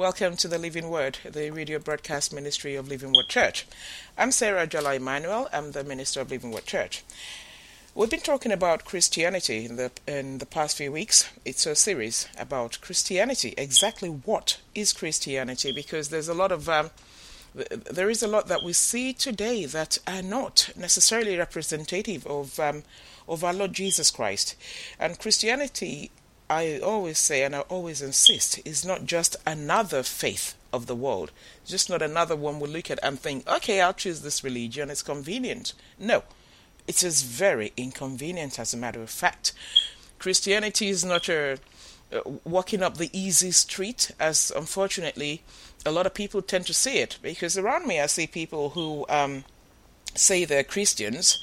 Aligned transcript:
Welcome 0.00 0.36
to 0.36 0.48
the 0.48 0.56
Living 0.56 0.88
Word, 0.88 1.18
the 1.30 1.50
radio 1.50 1.78
broadcast 1.78 2.32
ministry 2.32 2.74
of 2.74 2.88
Living 2.88 3.12
Word 3.12 3.28
Church. 3.28 3.66
I'm 4.16 4.32
Sarah 4.32 4.66
Jala 4.66 4.94
Emmanuel. 4.94 5.46
I'm 5.52 5.72
the 5.72 5.84
minister 5.84 6.22
of 6.22 6.30
Living 6.30 6.52
Word 6.52 6.64
Church. 6.64 7.04
We've 7.94 8.08
been 8.08 8.20
talking 8.20 8.50
about 8.50 8.86
Christianity 8.86 9.66
in 9.66 9.76
the 9.76 9.90
in 10.06 10.38
the 10.38 10.46
past 10.46 10.78
few 10.78 10.90
weeks. 10.90 11.28
It's 11.44 11.66
a 11.66 11.74
series 11.74 12.26
about 12.38 12.80
Christianity. 12.80 13.52
Exactly 13.58 14.08
what 14.08 14.58
is 14.74 14.94
Christianity? 14.94 15.70
Because 15.70 16.08
there's 16.08 16.30
a 16.30 16.34
lot 16.42 16.50
of 16.50 16.66
um, 16.70 16.88
there 17.54 18.08
is 18.08 18.22
a 18.22 18.26
lot 18.26 18.46
that 18.46 18.64
we 18.64 18.72
see 18.72 19.12
today 19.12 19.66
that 19.66 19.98
are 20.06 20.22
not 20.22 20.70
necessarily 20.74 21.36
representative 21.36 22.26
of 22.26 22.58
um, 22.58 22.84
of 23.28 23.44
our 23.44 23.52
Lord 23.52 23.74
Jesus 23.74 24.10
Christ. 24.10 24.56
And 24.98 25.18
Christianity, 25.18 26.10
I 26.50 26.78
always 26.80 27.18
say 27.18 27.42
and 27.44 27.56
I 27.56 27.60
always 27.60 28.02
insist, 28.02 28.60
is 28.66 28.84
not 28.84 29.06
just 29.06 29.36
another 29.46 30.02
faith 30.02 30.54
of 30.72 30.86
the 30.86 30.96
world. 30.96 31.30
It's 31.62 31.70
just 31.70 31.88
not 31.88 32.02
another 32.02 32.36
one 32.36 32.60
we 32.60 32.68
look 32.68 32.90
at 32.90 32.98
and 33.02 33.18
think, 33.18 33.48
okay, 33.48 33.80
I'll 33.80 33.94
choose 33.94 34.20
this 34.20 34.44
religion. 34.44 34.90
It's 34.90 35.02
convenient. 35.02 35.72
No 35.98 36.24
it 36.90 37.04
is 37.04 37.22
very 37.22 37.72
inconvenient, 37.76 38.58
as 38.58 38.74
a 38.74 38.76
matter 38.76 39.00
of 39.00 39.10
fact. 39.10 39.52
Christianity 40.18 40.88
is 40.88 41.04
not 41.04 41.28
a, 41.28 41.58
uh, 42.12 42.20
walking 42.42 42.82
up 42.82 42.96
the 42.96 43.10
easy 43.12 43.52
street, 43.52 44.10
as 44.18 44.50
unfortunately 44.56 45.42
a 45.86 45.92
lot 45.92 46.06
of 46.06 46.14
people 46.14 46.42
tend 46.42 46.66
to 46.66 46.74
see 46.74 46.98
it. 46.98 47.16
Because 47.22 47.56
around 47.56 47.86
me, 47.86 48.00
I 48.00 48.06
see 48.06 48.26
people 48.26 48.70
who 48.70 49.06
um, 49.08 49.44
say 50.16 50.44
they're 50.44 50.64
Christians, 50.64 51.40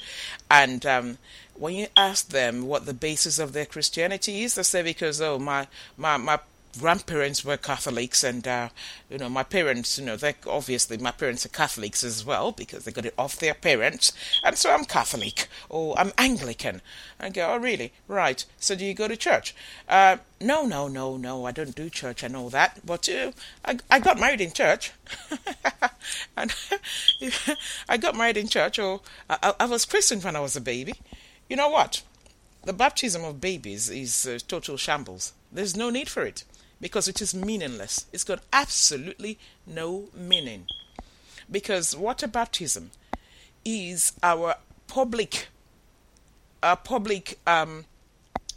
and 0.50 0.84
um, 0.84 1.16
when 1.58 1.74
you 1.74 1.88
ask 1.96 2.28
them 2.28 2.66
what 2.66 2.86
the 2.86 2.94
basis 2.94 3.38
of 3.38 3.52
their 3.52 3.66
Christianity 3.66 4.42
is, 4.42 4.54
they 4.54 4.62
say 4.62 4.82
because 4.82 5.20
oh 5.20 5.38
my 5.38 5.66
my 5.96 6.16
my 6.16 6.38
grandparents 6.78 7.44
were 7.44 7.56
Catholics, 7.56 8.22
and 8.22 8.46
uh, 8.46 8.68
you 9.10 9.18
know 9.18 9.28
my 9.28 9.42
parents, 9.42 9.98
you 9.98 10.04
know, 10.04 10.16
they 10.16 10.34
obviously 10.46 10.96
my 10.96 11.10
parents 11.10 11.44
are 11.44 11.50
Catholics 11.50 12.04
as 12.04 12.24
well 12.24 12.52
because 12.52 12.84
they 12.84 12.92
got 12.92 13.06
it 13.06 13.14
off 13.18 13.36
their 13.36 13.54
parents, 13.54 14.12
and 14.44 14.56
so 14.56 14.72
I'm 14.72 14.84
Catholic 14.84 15.48
or 15.68 15.98
I'm 15.98 16.12
Anglican. 16.18 16.80
I 17.18 17.30
go, 17.30 17.52
oh 17.52 17.58
really? 17.58 17.92
Right. 18.06 18.44
So 18.58 18.74
do 18.74 18.84
you 18.84 18.94
go 18.94 19.08
to 19.08 19.16
church? 19.16 19.54
Uh, 19.88 20.18
no, 20.40 20.66
no, 20.66 20.86
no, 20.88 21.16
no. 21.16 21.44
I 21.44 21.52
don't 21.52 21.74
do 21.74 21.90
church 21.90 22.22
and 22.22 22.36
all 22.36 22.50
that, 22.50 22.80
but 22.84 23.08
uh, 23.08 23.32
I 23.64 23.78
I 23.90 23.98
got 23.98 24.20
married 24.20 24.40
in 24.40 24.52
church, 24.52 24.92
and 26.36 26.54
I 27.88 27.96
got 27.96 28.16
married 28.16 28.36
in 28.36 28.48
church, 28.48 28.78
or 28.78 29.00
I, 29.28 29.54
I 29.60 29.66
was 29.66 29.84
christened 29.84 30.24
when 30.24 30.36
I 30.36 30.40
was 30.40 30.56
a 30.56 30.60
baby. 30.60 30.94
You 31.48 31.56
know 31.56 31.68
what? 31.68 32.02
The 32.64 32.72
baptism 32.72 33.24
of 33.24 33.40
babies 33.40 33.88
is 33.88 34.26
uh, 34.26 34.38
total 34.46 34.76
shambles. 34.76 35.32
There's 35.50 35.76
no 35.76 35.88
need 35.88 36.08
for 36.08 36.22
it 36.24 36.44
because 36.80 37.08
it 37.08 37.22
is 37.22 37.34
meaningless. 37.34 38.06
It's 38.12 38.24
got 38.24 38.42
absolutely 38.52 39.38
no 39.66 40.08
meaning. 40.14 40.66
Because 41.50 41.96
water 41.96 42.26
baptism 42.26 42.90
is 43.64 44.12
our 44.22 44.56
public, 44.86 45.48
our 46.62 46.76
public 46.76 47.38
um, 47.46 47.86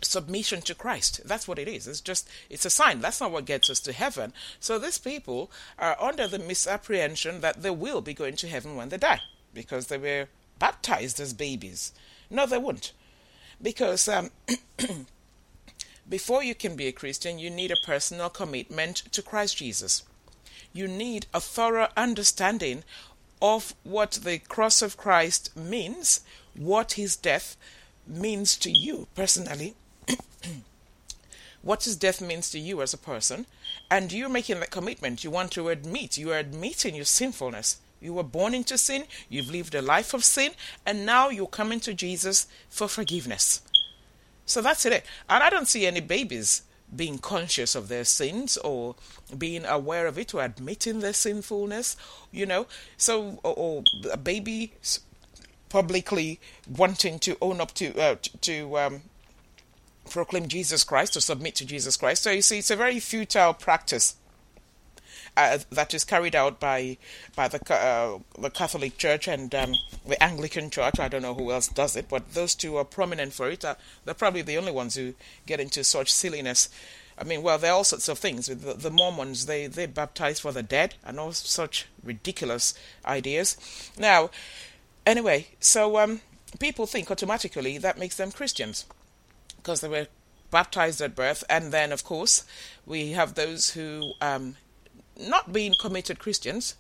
submission 0.02 0.62
to 0.64 0.76
Christ. 0.76 1.22
That's 1.26 1.48
what 1.48 1.60
it 1.60 1.70
is. 1.70 1.88
It's 1.88 2.02
just 2.02 2.28
it's 2.50 2.66
a 2.66 2.70
sign. 2.70 3.00
That's 3.00 3.22
not 3.22 3.32
what 3.32 3.46
gets 3.46 3.70
us 3.70 3.80
to 3.82 3.94
heaven. 3.94 4.34
So 4.60 4.78
these 4.78 4.98
people 4.98 5.50
are 5.80 5.96
under 6.02 6.28
the 6.28 6.40
misapprehension 6.40 7.40
that 7.42 7.62
they 7.62 7.70
will 7.70 8.02
be 8.02 8.14
going 8.14 8.36
to 8.38 8.48
heaven 8.48 8.76
when 8.76 8.90
they 8.90 8.98
die 8.98 9.22
because 9.54 9.88
they 9.88 9.98
were 9.98 10.28
baptized 10.60 11.20
as 11.22 11.34
babies. 11.34 11.94
No, 12.32 12.48
they 12.48 12.58
won't, 12.58 12.94
because 13.62 14.08
um, 14.08 14.32
Before 16.12 16.44
you 16.44 16.56
can 16.56 16.76
be 16.76 16.88
a 16.88 16.92
Christian, 16.92 17.40
you 17.40 17.50
need 17.50 17.72
a 17.72 17.86
personal 17.86 18.30
commitment 18.30 18.98
to 19.14 19.22
Christ 19.22 19.56
Jesus. 19.56 20.04
You 20.74 20.86
need 20.86 21.26
a 21.34 21.40
thorough 21.40 21.88
understanding 21.96 22.84
of 23.42 23.74
what 23.84 24.20
the 24.24 24.40
cross 24.40 24.82
of 24.82 24.98
Christ 24.98 25.56
means, 25.56 26.20
what 26.54 26.94
his 26.94 27.16
death 27.16 27.56
means 28.06 28.58
to 28.58 28.70
you 28.70 29.08
personally, 29.16 29.76
what 31.62 31.86
his 31.86 31.96
death 31.96 32.20
means 32.20 32.50
to 32.52 32.60
you 32.60 32.82
as 32.82 32.94
a 32.94 32.98
person, 32.98 33.46
and 33.90 34.12
you're 34.12 34.28
making 34.28 34.60
that 34.60 34.70
commitment. 34.70 35.24
You 35.24 35.32
want 35.32 35.52
to 35.52 35.70
admit, 35.70 36.18
you 36.18 36.32
are 36.34 36.40
admitting 36.40 36.94
your 36.94 37.06
sinfulness. 37.06 37.78
You 38.02 38.14
were 38.14 38.24
born 38.24 38.54
into 38.54 38.78
sin, 38.78 39.06
you've 39.30 39.52
lived 39.52 39.76
a 39.76 39.82
life 39.82 40.14
of 40.14 40.26
sin, 40.26 40.52
and 40.86 41.06
now 41.06 41.30
you're 41.30 41.48
coming 41.48 41.80
to 41.82 41.94
Jesus 41.94 42.48
for 42.68 42.88
forgiveness. 42.88 43.62
So 44.46 44.62
that's 44.62 44.86
it. 44.86 45.06
And 45.30 45.44
I 45.44 45.50
don't 45.50 45.68
see 45.68 45.86
any 45.86 46.02
babies 46.02 46.64
being 46.94 47.20
conscious 47.20 47.76
of 47.76 47.88
their 47.88 48.04
sins 48.04 48.58
or 48.58 48.96
being 49.38 49.66
aware 49.66 50.08
of 50.08 50.18
it 50.18 50.34
or 50.34 50.44
admitting 50.44 51.00
their 51.00 51.14
sinfulness, 51.14 51.96
you 52.32 52.46
know. 52.46 52.68
So, 52.98 53.40
or, 53.44 53.54
or 53.54 53.84
a 54.12 54.18
baby 54.18 54.74
publicly 55.70 56.40
wanting 56.68 57.20
to 57.20 57.38
own 57.40 57.62
up 57.62 57.74
to, 57.76 57.98
uh, 57.98 58.16
to 58.42 58.78
um, 58.78 59.02
proclaim 60.10 60.48
Jesus 60.48 60.84
Christ 60.84 61.16
or 61.16 61.22
submit 61.22 61.56
to 61.56 61.66
Jesus 61.66 61.96
Christ. 61.96 62.24
So 62.24 62.32
you 62.32 62.42
see, 62.42 62.60
it's 62.60 62.72
a 62.72 62.76
very 62.76 63.00
futile 63.00 63.54
practice 63.54 64.16
uh, 65.38 65.60
that 65.72 65.94
is 65.94 66.04
carried 66.04 66.36
out 66.36 66.60
by 66.60 66.98
by 67.36 67.48
the 67.48 67.74
uh, 67.74 68.20
the 68.40 68.50
Catholic 68.50 68.98
Church 68.98 69.28
and 69.28 69.54
um, 69.56 69.74
the 70.06 70.22
Anglican 70.22 70.70
Church. 70.70 71.00
I 71.00 71.08
don't 71.08 71.22
know 71.22 71.34
who 71.34 71.52
else 71.52 71.68
does 71.68 71.96
it, 71.96 72.08
but 72.10 72.34
those 72.34 72.56
two 72.56 72.76
are 72.78 72.86
prominent 72.86 73.34
for 73.34 73.50
it. 73.50 73.64
Uh, 73.64 73.76
they're 74.04 74.14
probably 74.14 74.42
the 74.42 74.58
only 74.58 74.72
ones 74.72 74.96
who 74.96 75.14
get 75.46 75.60
into 75.60 75.84
such 75.84 76.12
silliness. 76.12 76.70
I 77.18 77.24
mean, 77.24 77.44
well, 77.44 77.58
there 77.58 77.72
are 77.72 77.76
all 77.76 77.84
sorts 77.84 78.10
of 78.10 78.20
things. 78.20 78.50
With 78.50 78.64
the, 78.64 78.74
the 78.74 78.90
Mormons, 78.90 79.46
they 79.46 79.68
they 79.68 79.86
baptize 79.86 80.40
for 80.40 80.52
the 80.52 80.64
dead 80.64 80.96
and 81.04 81.20
all 81.20 81.32
such 81.32 81.88
ridiculous 82.04 82.74
ideas. 83.06 83.58
Now, 83.98 84.32
anyway, 85.06 85.48
so 85.60 85.98
um, 85.98 86.22
people 86.60 86.88
think 86.88 87.10
automatically 87.10 87.78
that 87.78 87.98
makes 87.98 88.18
them 88.18 88.32
Christians 88.32 88.86
because 89.58 89.82
they 89.82 89.88
were 89.88 90.08
baptized 90.50 91.00
at 91.00 91.16
birth, 91.16 91.44
and 91.50 91.72
then, 91.72 91.92
of 91.92 92.04
course, 92.04 92.44
we 92.86 93.12
have 93.12 93.36
those 93.36 93.72
who 93.72 94.12
um, 94.20 94.58
not 95.22 95.54
being 95.54 95.74
committed 95.80 96.20
Christians 96.20 96.76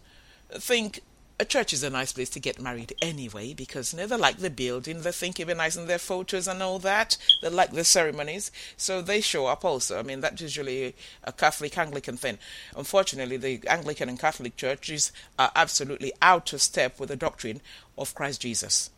think 0.52 1.02
a 1.41 1.46
church 1.46 1.74
is 1.74 1.81
a 1.81 1.90
nice 1.90 2.13
place 2.13 2.29
to 2.29 2.40
get 2.40 2.62
married 2.62 2.94
anyway 3.02 3.52
because 3.52 3.94
you 3.94 4.00
know, 4.00 4.06
they 4.06 4.16
like 4.16 4.38
the 4.38 4.50
building, 4.52 5.02
they 5.02 5.12
think 5.12 5.40
it'd 5.40 5.47
be 5.47 5.56
nice 5.56 5.75
in 5.75 5.88
their 5.88 5.97
photos 5.97 6.47
and 6.47 6.62
all 6.62 6.78
that. 6.78 7.18
They 7.41 7.50
like 7.50 7.72
the 7.72 7.84
ceremonies, 7.84 8.52
so 8.78 9.02
they 9.02 9.22
show 9.22 9.47
up 9.47 9.66
also. 9.66 9.97
I 9.97 10.03
mean, 10.03 10.22
that's 10.22 10.40
usually 10.40 10.96
a 11.24 11.31
Catholic 11.31 11.75
Anglican 11.79 12.16
thing. 12.16 12.38
Unfortunately, 12.78 13.38
the 13.38 13.59
Anglican 13.68 14.07
and 14.07 14.19
Catholic 14.19 14.56
churches 14.56 15.12
are 15.40 15.52
absolutely 15.56 16.13
out 16.22 16.53
of 16.53 16.62
step 16.62 17.00
with 17.00 17.09
the 17.09 17.16
doctrine 17.16 17.62
of 17.97 18.13
Christ 18.13 18.41
Jesus. 18.41 18.91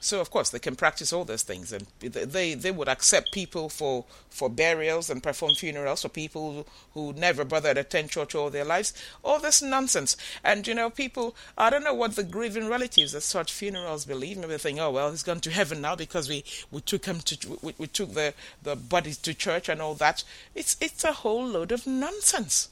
So 0.00 0.20
of 0.20 0.30
course 0.30 0.50
they 0.50 0.60
can 0.60 0.76
practice 0.76 1.12
all 1.12 1.24
those 1.24 1.42
things, 1.42 1.72
and 1.72 1.86
they 2.00 2.54
they 2.54 2.70
would 2.70 2.88
accept 2.88 3.32
people 3.32 3.68
for 3.68 4.04
for 4.30 4.48
burials 4.48 5.10
and 5.10 5.22
perform 5.22 5.54
funerals 5.54 6.02
for 6.02 6.08
people 6.08 6.66
who 6.94 7.12
never 7.14 7.44
bothered 7.44 7.74
to 7.74 7.80
attend 7.80 8.10
church 8.10 8.34
all 8.34 8.48
their 8.50 8.64
lives. 8.64 8.92
All 9.24 9.40
this 9.40 9.60
nonsense, 9.60 10.16
and 10.44 10.66
you 10.66 10.74
know 10.74 10.88
people. 10.88 11.34
I 11.56 11.70
don't 11.70 11.82
know 11.82 11.94
what 11.94 12.14
the 12.14 12.22
grieving 12.22 12.68
relatives 12.68 13.14
at 13.14 13.24
such 13.24 13.52
funerals 13.52 14.04
believe. 14.04 14.36
Maybe 14.36 14.52
they 14.52 14.58
think, 14.58 14.78
oh 14.78 14.92
well, 14.92 15.10
he's 15.10 15.24
gone 15.24 15.40
to 15.40 15.50
heaven 15.50 15.80
now 15.80 15.96
because 15.96 16.28
we 16.28 16.44
we 16.70 16.80
took 16.80 17.06
him 17.06 17.20
to 17.20 17.58
we, 17.60 17.74
we 17.76 17.86
took 17.88 18.14
the 18.14 18.34
the 18.62 18.76
bodies 18.76 19.18
to 19.18 19.34
church 19.34 19.68
and 19.68 19.82
all 19.82 19.94
that. 19.94 20.22
It's 20.54 20.76
it's 20.80 21.02
a 21.02 21.12
whole 21.12 21.44
load 21.44 21.72
of 21.72 21.86
nonsense. 21.86 22.68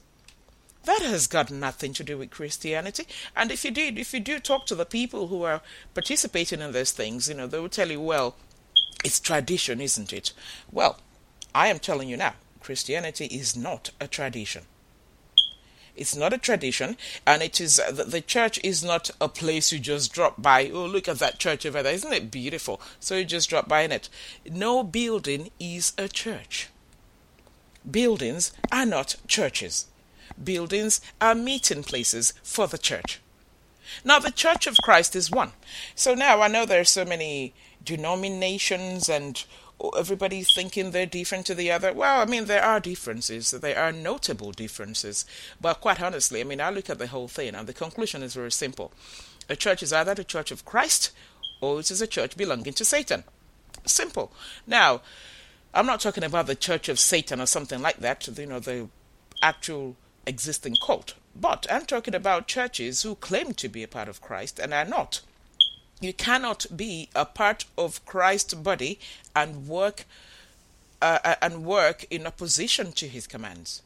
That 0.86 1.02
has 1.02 1.26
got 1.26 1.50
nothing 1.50 1.92
to 1.94 2.04
do 2.04 2.16
with 2.16 2.30
Christianity. 2.30 3.08
And 3.34 3.50
if 3.50 3.64
you 3.64 3.72
did, 3.72 3.98
if 3.98 4.14
you 4.14 4.20
do 4.20 4.38
talk 4.38 4.66
to 4.66 4.76
the 4.76 4.86
people 4.86 5.26
who 5.26 5.42
are 5.42 5.60
participating 5.94 6.60
in 6.60 6.70
those 6.70 6.92
things, 6.92 7.28
you 7.28 7.34
know, 7.34 7.48
they 7.48 7.58
will 7.58 7.68
tell 7.68 7.90
you, 7.90 8.00
well, 8.00 8.36
it's 9.04 9.18
tradition, 9.18 9.80
isn't 9.80 10.12
it? 10.12 10.32
Well, 10.70 10.98
I 11.52 11.68
am 11.68 11.80
telling 11.80 12.08
you 12.08 12.16
now, 12.16 12.34
Christianity 12.60 13.26
is 13.26 13.56
not 13.56 13.90
a 14.00 14.06
tradition. 14.06 14.62
It's 15.96 16.14
not 16.14 16.32
a 16.32 16.38
tradition, 16.38 16.96
and 17.26 17.42
it 17.42 17.60
is 17.60 17.80
uh, 17.80 17.90
the 17.90 18.20
church 18.20 18.60
is 18.62 18.84
not 18.84 19.10
a 19.20 19.28
place 19.28 19.72
you 19.72 19.80
just 19.80 20.12
drop 20.12 20.40
by. 20.40 20.70
Oh, 20.72 20.86
look 20.86 21.08
at 21.08 21.18
that 21.18 21.40
church 21.40 21.66
over 21.66 21.82
there! 21.82 21.94
Isn't 21.94 22.12
it 22.12 22.30
beautiful? 22.30 22.80
So 23.00 23.16
you 23.16 23.24
just 23.24 23.48
drop 23.48 23.66
by 23.66 23.80
in 23.80 23.92
it. 23.92 24.08
No 24.48 24.84
building 24.84 25.50
is 25.58 25.94
a 25.96 26.06
church. 26.06 26.68
Buildings 27.90 28.52
are 28.70 28.86
not 28.86 29.16
churches 29.26 29.86
buildings 30.42 31.00
are 31.20 31.34
meeting 31.34 31.82
places 31.82 32.34
for 32.42 32.66
the 32.66 32.78
church. 32.78 33.20
Now, 34.04 34.18
the 34.18 34.30
Church 34.30 34.66
of 34.66 34.76
Christ 34.78 35.14
is 35.14 35.30
one. 35.30 35.52
So 35.94 36.14
now 36.14 36.40
I 36.40 36.48
know 36.48 36.66
there 36.66 36.80
are 36.80 36.84
so 36.84 37.04
many 37.04 37.54
denominations 37.84 39.08
and 39.08 39.44
everybody 39.96 40.42
thinking 40.42 40.90
they're 40.90 41.06
different 41.06 41.46
to 41.46 41.54
the 41.54 41.70
other. 41.70 41.92
Well, 41.92 42.20
I 42.20 42.24
mean, 42.24 42.46
there 42.46 42.64
are 42.64 42.80
differences. 42.80 43.50
There 43.50 43.78
are 43.78 43.92
notable 43.92 44.52
differences. 44.52 45.24
But 45.60 45.80
quite 45.80 46.02
honestly, 46.02 46.40
I 46.40 46.44
mean, 46.44 46.60
I 46.60 46.70
look 46.70 46.90
at 46.90 46.98
the 46.98 47.06
whole 47.06 47.28
thing 47.28 47.54
and 47.54 47.66
the 47.66 47.72
conclusion 47.72 48.22
is 48.22 48.34
very 48.34 48.52
simple. 48.52 48.92
A 49.48 49.56
church 49.56 49.82
is 49.82 49.92
either 49.92 50.14
the 50.14 50.24
Church 50.24 50.50
of 50.50 50.64
Christ 50.64 51.12
or 51.60 51.80
it 51.80 51.90
is 51.90 52.02
a 52.02 52.06
church 52.06 52.36
belonging 52.36 52.72
to 52.74 52.84
Satan. 52.84 53.24
Simple. 53.84 54.32
Now, 54.66 55.02
I'm 55.72 55.86
not 55.86 56.00
talking 56.00 56.24
about 56.24 56.46
the 56.46 56.56
Church 56.56 56.88
of 56.88 56.98
Satan 56.98 57.40
or 57.40 57.46
something 57.46 57.80
like 57.80 57.98
that, 57.98 58.26
you 58.26 58.46
know, 58.46 58.58
the 58.58 58.88
actual 59.42 59.96
existing 60.26 60.76
cult. 60.84 61.14
But 61.34 61.66
I'm 61.70 61.86
talking 61.86 62.14
about 62.14 62.46
churches 62.46 63.02
who 63.02 63.14
claim 63.14 63.54
to 63.54 63.68
be 63.68 63.82
a 63.82 63.88
part 63.88 64.08
of 64.08 64.20
Christ 64.20 64.58
and 64.58 64.72
are 64.72 64.84
not. 64.84 65.20
You 66.00 66.12
cannot 66.12 66.66
be 66.76 67.08
a 67.14 67.24
part 67.24 67.64
of 67.78 68.04
Christ's 68.04 68.54
body 68.54 68.98
and 69.34 69.66
work 69.66 70.04
uh, 71.00 71.18
uh, 71.24 71.34
and 71.42 71.64
work 71.64 72.06
in 72.10 72.26
opposition 72.26 72.92
to 72.92 73.06
his 73.08 73.26
commands. 73.26 73.82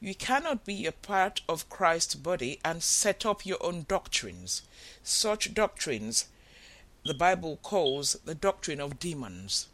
You 0.00 0.14
cannot 0.14 0.64
be 0.64 0.86
a 0.86 0.92
part 0.92 1.42
of 1.48 1.68
Christ's 1.68 2.14
body 2.14 2.60
and 2.64 2.82
set 2.82 3.26
up 3.26 3.44
your 3.44 3.58
own 3.60 3.84
doctrines. 3.88 4.62
Such 5.02 5.54
doctrines 5.54 6.26
the 7.04 7.14
Bible 7.14 7.58
calls 7.62 8.14
the 8.24 8.34
doctrine 8.34 8.80
of 8.80 8.98
demons. 8.98 9.68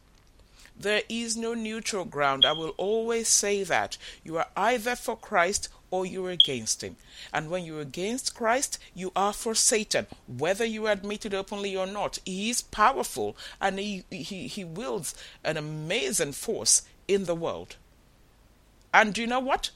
There 0.79 1.02
is 1.08 1.37
no 1.37 1.55
neutral 1.55 2.05
ground. 2.05 2.44
I 2.44 2.52
will 2.52 2.75
always 2.76 3.29
say 3.29 3.64
that. 3.64 3.97
You 4.23 4.38
are 4.38 4.49
either 4.56 4.94
for 4.94 5.17
Christ 5.17 5.69
or 5.94 6.05
you're 6.05 6.31
against 6.31 6.82
him. 6.82 6.96
And 7.32 7.49
when 7.49 7.64
you're 7.64 7.81
against 7.81 8.35
Christ, 8.35 8.81
you 8.96 9.12
are 9.14 9.32
for 9.32 9.55
Satan, 9.55 10.08
whether 10.26 10.64
you 10.64 10.88
admit 10.88 11.25
it 11.25 11.32
openly 11.32 11.76
or 11.76 11.87
not. 11.87 12.19
He 12.25 12.50
is 12.50 12.62
powerful 12.62 13.37
and 13.61 13.79
he, 13.79 14.02
he, 14.11 14.49
he 14.49 14.64
wields 14.64 15.14
an 15.44 15.56
amazing 15.56 16.32
force 16.32 16.82
in 17.06 17.26
the 17.26 17.35
world. 17.37 17.76
And 18.93 19.14
do 19.14 19.20
you 19.20 19.29
know 19.29 19.38
what? 19.38 19.70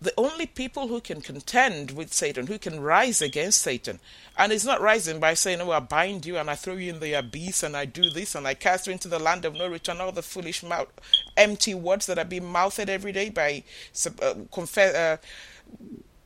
The 0.00 0.12
only 0.18 0.46
people 0.46 0.88
who 0.88 1.00
can 1.00 1.20
contend 1.20 1.92
with 1.92 2.12
Satan, 2.12 2.46
who 2.48 2.58
can 2.58 2.80
rise 2.80 3.22
against 3.22 3.62
Satan, 3.62 3.98
and 4.36 4.52
it's 4.52 4.64
not 4.64 4.80
rising 4.82 5.20
by 5.20 5.34
saying, 5.34 5.60
Oh, 5.60 5.70
I 5.70 5.80
bind 5.80 6.26
you 6.26 6.36
and 6.36 6.50
I 6.50 6.54
throw 6.54 6.74
you 6.74 6.92
in 6.92 7.00
the 7.00 7.14
abyss 7.14 7.62
and 7.62 7.76
I 7.76 7.86
do 7.86 8.10
this 8.10 8.34
and 8.34 8.46
I 8.46 8.54
cast 8.54 8.86
you 8.86 8.92
into 8.92 9.08
the 9.08 9.18
land 9.18 9.44
of 9.46 9.54
no 9.54 9.66
return, 9.68 10.00
all 10.00 10.12
the 10.12 10.22
foolish, 10.22 10.62
mouth, 10.62 10.88
empty 11.36 11.74
words 11.74 12.06
that 12.06 12.18
are 12.18 12.24
being 12.24 12.44
mouthed 12.44 12.90
every 12.90 13.12
day 13.12 13.30
by 13.30 13.64
uh, 14.22 14.34
confess, 14.52 14.94
uh, 14.94 15.16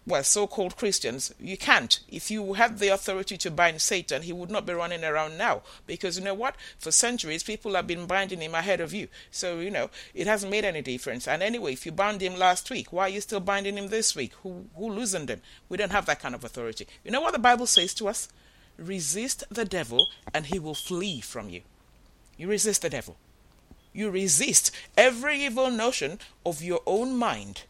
well, 0.06 0.24
so 0.24 0.46
called 0.46 0.76
Christians, 0.76 1.34
you 1.38 1.58
can't. 1.58 2.00
If 2.08 2.30
you 2.30 2.54
had 2.54 2.78
the 2.78 2.88
authority 2.88 3.36
to 3.36 3.50
bind 3.50 3.82
Satan, 3.82 4.22
he 4.22 4.32
would 4.32 4.50
not 4.50 4.64
be 4.64 4.72
running 4.72 5.04
around 5.04 5.36
now. 5.36 5.62
Because 5.86 6.18
you 6.18 6.24
know 6.24 6.34
what? 6.34 6.56
For 6.78 6.90
centuries, 6.90 7.42
people 7.42 7.74
have 7.74 7.86
been 7.86 8.06
binding 8.06 8.40
him 8.40 8.54
ahead 8.54 8.80
of 8.80 8.94
you. 8.94 9.08
So, 9.30 9.60
you 9.60 9.70
know, 9.70 9.90
it 10.14 10.26
hasn't 10.26 10.50
made 10.50 10.64
any 10.64 10.80
difference. 10.80 11.28
And 11.28 11.42
anyway, 11.42 11.74
if 11.74 11.84
you 11.84 11.92
bound 11.92 12.22
him 12.22 12.34
last 12.34 12.70
week, 12.70 12.92
why 12.92 13.04
are 13.04 13.08
you 13.10 13.20
still 13.20 13.40
binding 13.40 13.76
him 13.76 13.88
this 13.88 14.16
week? 14.16 14.32
Who, 14.42 14.66
who 14.74 14.90
loosened 14.90 15.28
him? 15.28 15.42
We 15.68 15.76
don't 15.76 15.92
have 15.92 16.06
that 16.06 16.20
kind 16.20 16.34
of 16.34 16.44
authority. 16.44 16.86
You 17.04 17.10
know 17.10 17.20
what 17.20 17.32
the 17.32 17.38
Bible 17.38 17.66
says 17.66 17.92
to 17.94 18.08
us? 18.08 18.28
Resist 18.78 19.44
the 19.50 19.66
devil, 19.66 20.08
and 20.32 20.46
he 20.46 20.58
will 20.58 20.74
flee 20.74 21.20
from 21.20 21.50
you. 21.50 21.60
You 22.38 22.48
resist 22.48 22.80
the 22.80 22.90
devil. 22.90 23.16
You 23.92 24.08
resist 24.10 24.70
every 24.96 25.44
evil 25.44 25.70
notion 25.70 26.18
of 26.46 26.62
your 26.62 26.80
own 26.86 27.16
mind 27.16 27.64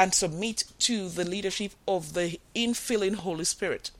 and 0.00 0.14
submit 0.14 0.64
to 0.78 1.10
the 1.10 1.24
leadership 1.24 1.72
of 1.86 2.14
the 2.14 2.40
infilling 2.56 3.16
Holy 3.16 3.44
Spirit. 3.44 3.90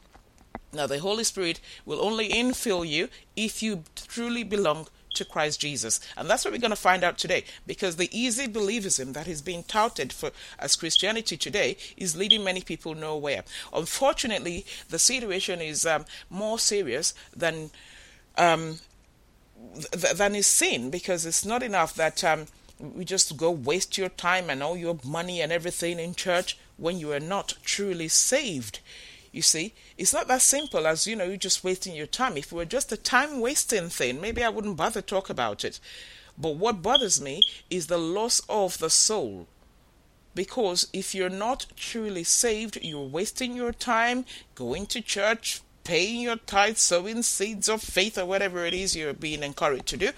Now, 0.73 0.87
the 0.87 0.99
Holy 0.99 1.25
Spirit 1.25 1.61
will 1.85 2.01
only 2.01 2.31
infill 2.31 2.89
you 2.89 3.11
if 3.37 3.63
you 3.63 3.85
truly 3.95 4.43
belong 4.43 4.89
to 5.17 5.27
Christ 5.27 5.61
Jesus. 5.61 6.01
And 6.17 6.31
that's 6.31 6.43
what 6.43 6.53
we're 6.53 6.59
going 6.59 6.71
to 6.71 6.77
find 6.77 7.05
out 7.05 7.19
today 7.19 7.45
because 7.67 7.97
the 7.97 8.09
easy 8.19 8.47
believism 8.49 9.13
that 9.13 9.29
is 9.29 9.43
being 9.43 9.63
touted 9.65 10.11
for 10.11 10.31
as 10.59 10.75
Christianity 10.75 11.37
today 11.37 11.77
is 11.99 12.17
leading 12.17 12.45
many 12.45 12.63
people 12.63 12.95
nowhere. 12.95 13.45
Unfortunately, 13.71 14.65
the 14.89 14.99
situation 14.99 15.61
is 15.61 15.85
um, 15.85 16.07
more 16.31 16.59
serious 16.59 17.13
than 17.37 17.73
um, 18.39 18.79
th- 19.93 20.15
than 20.15 20.35
is 20.35 20.47
seen 20.47 20.89
because 20.89 21.27
it's 21.27 21.45
not 21.45 21.63
enough 21.63 21.93
that 21.95 22.25
um, 22.25 22.47
we 22.81 23.05
just 23.05 23.37
go 23.37 23.51
waste 23.51 23.99
your 23.99 24.09
time 24.09 24.49
and 24.49 24.63
all 24.63 24.77
your 24.77 24.99
money 25.05 25.41
and 25.41 25.53
everything 25.53 25.99
in 25.99 26.15
church 26.15 26.59
when 26.77 26.99
you 26.99 27.13
are 27.13 27.21
not 27.21 27.55
truly 27.63 28.09
saved. 28.09 28.81
You 29.33 29.43
see, 29.43 29.75
it's 29.97 30.13
not 30.13 30.27
that 30.29 30.43
simple 30.43 30.87
as 30.87 31.07
you 31.07 31.15
know, 31.15 31.25
you're 31.25 31.37
just 31.37 31.63
wasting 31.63 31.95
your 31.95 32.07
time. 32.07 32.37
If 32.37 32.47
it 32.47 32.53
were 32.53 32.65
just 32.65 32.91
a 32.91 32.97
time 32.97 33.41
wasting 33.41 33.89
thing, 33.89 34.21
maybe 34.21 34.43
I 34.43 34.49
wouldn't 34.49 34.77
bother 34.77 35.03
talk 35.03 35.31
about 35.31 35.65
it. 35.65 35.79
But 36.37 36.57
what 36.57 36.83
bothers 36.83 37.21
me 37.21 37.43
is 37.69 37.87
the 37.87 37.99
loss 37.99 38.41
of 38.49 38.79
the 38.79 38.91
soul. 38.91 39.47
Because 40.35 40.89
if 40.93 41.15
you're 41.15 41.29
not 41.29 41.67
truly 41.77 42.25
saved, 42.25 42.79
you're 42.83 43.07
wasting 43.07 43.55
your 43.55 43.73
time 43.73 44.25
going 44.55 44.87
to 44.87 45.01
church, 45.01 45.61
paying 45.85 46.21
your 46.21 46.37
tithes, 46.37 46.81
sowing 46.81 47.23
seeds 47.23 47.69
of 47.69 47.83
faith, 47.83 48.17
or 48.17 48.25
whatever 48.25 48.65
it 48.65 48.75
is 48.75 48.97
you're 48.97 49.13
being 49.13 49.43
encouraged 49.43 49.87
to 49.89 49.97
do 49.97 50.11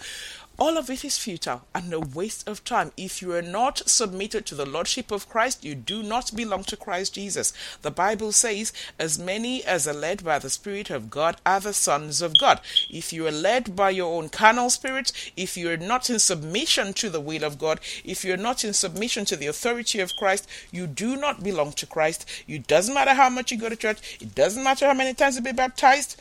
all 0.58 0.76
of 0.76 0.90
it 0.90 1.04
is 1.04 1.18
futile 1.18 1.62
and 1.74 1.92
a 1.92 2.00
waste 2.00 2.46
of 2.46 2.62
time. 2.62 2.92
If 2.96 3.22
you 3.22 3.32
are 3.32 3.42
not 3.42 3.88
submitted 3.88 4.44
to 4.46 4.54
the 4.54 4.66
Lordship 4.66 5.10
of 5.10 5.28
Christ, 5.28 5.64
you 5.64 5.74
do 5.74 6.02
not 6.02 6.36
belong 6.36 6.64
to 6.64 6.76
Christ 6.76 7.14
Jesus. 7.14 7.52
The 7.80 7.90
Bible 7.90 8.32
says, 8.32 8.72
As 8.98 9.18
many 9.18 9.64
as 9.64 9.88
are 9.88 9.94
led 9.94 10.22
by 10.22 10.38
the 10.38 10.50
Spirit 10.50 10.90
of 10.90 11.10
God 11.10 11.38
are 11.46 11.60
the 11.60 11.72
sons 11.72 12.20
of 12.20 12.38
God. 12.38 12.60
If 12.90 13.12
you 13.12 13.26
are 13.26 13.32
led 13.32 13.74
by 13.74 13.90
your 13.90 14.14
own 14.14 14.28
carnal 14.28 14.68
spirit, 14.68 15.12
if 15.36 15.56
you 15.56 15.70
are 15.70 15.78
not 15.78 16.10
in 16.10 16.18
submission 16.18 16.92
to 16.94 17.08
the 17.08 17.20
will 17.20 17.44
of 17.44 17.58
God, 17.58 17.80
if 18.04 18.24
you're 18.24 18.36
not 18.36 18.62
in 18.62 18.74
submission 18.74 19.24
to 19.26 19.36
the 19.36 19.46
authority 19.46 20.00
of 20.00 20.14
Christ, 20.16 20.46
you 20.70 20.86
do 20.86 21.16
not 21.16 21.42
belong 21.42 21.72
to 21.72 21.86
Christ. 21.86 22.28
It 22.46 22.66
doesn't 22.66 22.94
matter 22.94 23.14
how 23.14 23.30
much 23.30 23.50
you 23.50 23.58
go 23.58 23.70
to 23.70 23.76
church, 23.76 24.18
it 24.20 24.34
doesn't 24.34 24.62
matter 24.62 24.86
how 24.86 24.94
many 24.94 25.14
times 25.14 25.36
you 25.36 25.42
be 25.42 25.52
baptized, 25.52 26.20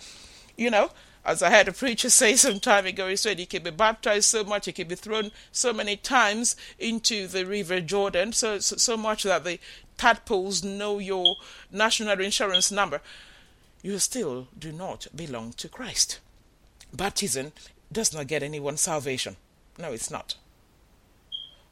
you 0.56 0.70
know 0.70 0.90
as 1.26 1.44
I 1.44 1.50
had 1.50 1.68
a 1.68 1.74
preacher 1.74 2.10
say 2.22 2.36
some 2.36 2.60
time 2.60 2.86
ago, 2.86 3.08
he 3.08 3.16
said 3.16 3.40
he 3.40 3.46
can 3.46 3.64
be 3.64 3.72
baptized 3.72 4.26
so 4.26 4.44
much, 4.44 4.66
he 4.66 4.72
can 4.72 4.88
be 4.88 4.96
thrown 4.96 5.32
so 5.52 5.74
many 5.74 5.96
times 5.96 6.56
into 6.80 7.28
the 7.28 7.46
river 7.46 7.82
Jordan, 7.82 8.34
so, 8.34 8.60
so, 8.60 8.76
so 8.78 8.98
much 8.98 9.24
that 9.24 9.44
the 9.44 9.60
tadpoles 9.98 10.64
know 10.64 11.00
your 11.00 11.36
national 11.72 12.20
insurance 12.20 12.72
number. 12.72 13.02
You 13.84 13.98
still 14.00 14.48
do 14.58 14.72
not 14.72 15.08
belong 15.16 15.54
to 15.54 15.70
Christ. 15.70 16.20
Baptism 16.94 17.52
does 17.92 18.14
not 18.14 18.28
get 18.28 18.44
anyone 18.44 18.78
salvation. 18.78 19.38
No, 19.78 19.92
it's 19.92 20.12
not. 20.12 20.36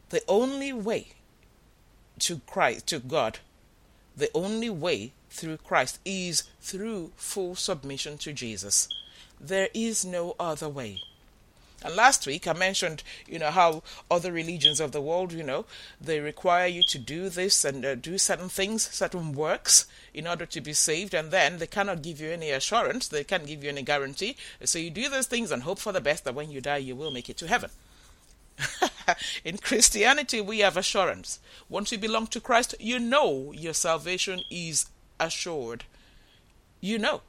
The 0.09 0.21
only 0.27 0.73
way 0.73 1.09
to 2.19 2.41
Christ, 2.47 2.87
to 2.87 2.99
God, 2.99 3.39
the 4.15 4.29
only 4.33 4.69
way 4.69 5.13
through 5.29 5.57
Christ 5.57 5.99
is 6.03 6.43
through 6.61 7.11
full 7.15 7.55
submission 7.55 8.17
to 8.19 8.33
Jesus. 8.33 8.89
There 9.39 9.69
is 9.73 10.03
no 10.03 10.35
other 10.39 10.69
way. 10.69 11.01
And 11.81 11.95
last 11.95 12.27
week 12.27 12.45
I 12.45 12.53
mentioned, 12.53 13.03
you 13.25 13.39
know, 13.39 13.51
how 13.51 13.83
other 14.11 14.33
religions 14.33 14.81
of 14.81 14.91
the 14.91 15.01
world, 15.01 15.31
you 15.31 15.43
know, 15.43 15.65
they 16.01 16.19
require 16.19 16.67
you 16.67 16.83
to 16.83 16.97
do 16.99 17.29
this 17.29 17.63
and 17.63 17.85
uh, 17.85 17.95
do 17.95 18.17
certain 18.17 18.49
things, 18.49 18.89
certain 18.89 19.31
works 19.31 19.85
in 20.13 20.27
order 20.27 20.45
to 20.45 20.59
be 20.59 20.73
saved, 20.73 21.13
and 21.13 21.31
then 21.31 21.57
they 21.57 21.67
cannot 21.67 22.01
give 22.01 22.19
you 22.19 22.29
any 22.31 22.51
assurance, 22.51 23.07
they 23.07 23.23
can't 23.23 23.47
give 23.47 23.63
you 23.63 23.69
any 23.69 23.81
guarantee. 23.81 24.35
So 24.65 24.77
you 24.77 24.89
do 24.89 25.07
those 25.07 25.27
things 25.27 25.51
and 25.51 25.63
hope 25.63 25.79
for 25.79 25.93
the 25.93 26.01
best 26.01 26.25
that 26.25 26.35
when 26.35 26.51
you 26.51 26.59
die 26.59 26.77
you 26.77 26.95
will 26.95 27.11
make 27.11 27.29
it 27.29 27.37
to 27.37 27.47
heaven. 27.47 27.69
in 29.45 29.57
Christianity, 29.57 30.41
we 30.41 30.59
have 30.59 30.75
assurance. 30.75 31.39
Once 31.69 31.93
you 31.93 31.97
belong 31.97 32.27
to 32.27 32.41
Christ, 32.41 32.75
you 32.77 32.99
know 32.99 33.53
your 33.53 33.73
salvation 33.73 34.41
is 34.49 34.87
assured. 35.17 35.85
You 36.81 36.99
know. 36.99 37.21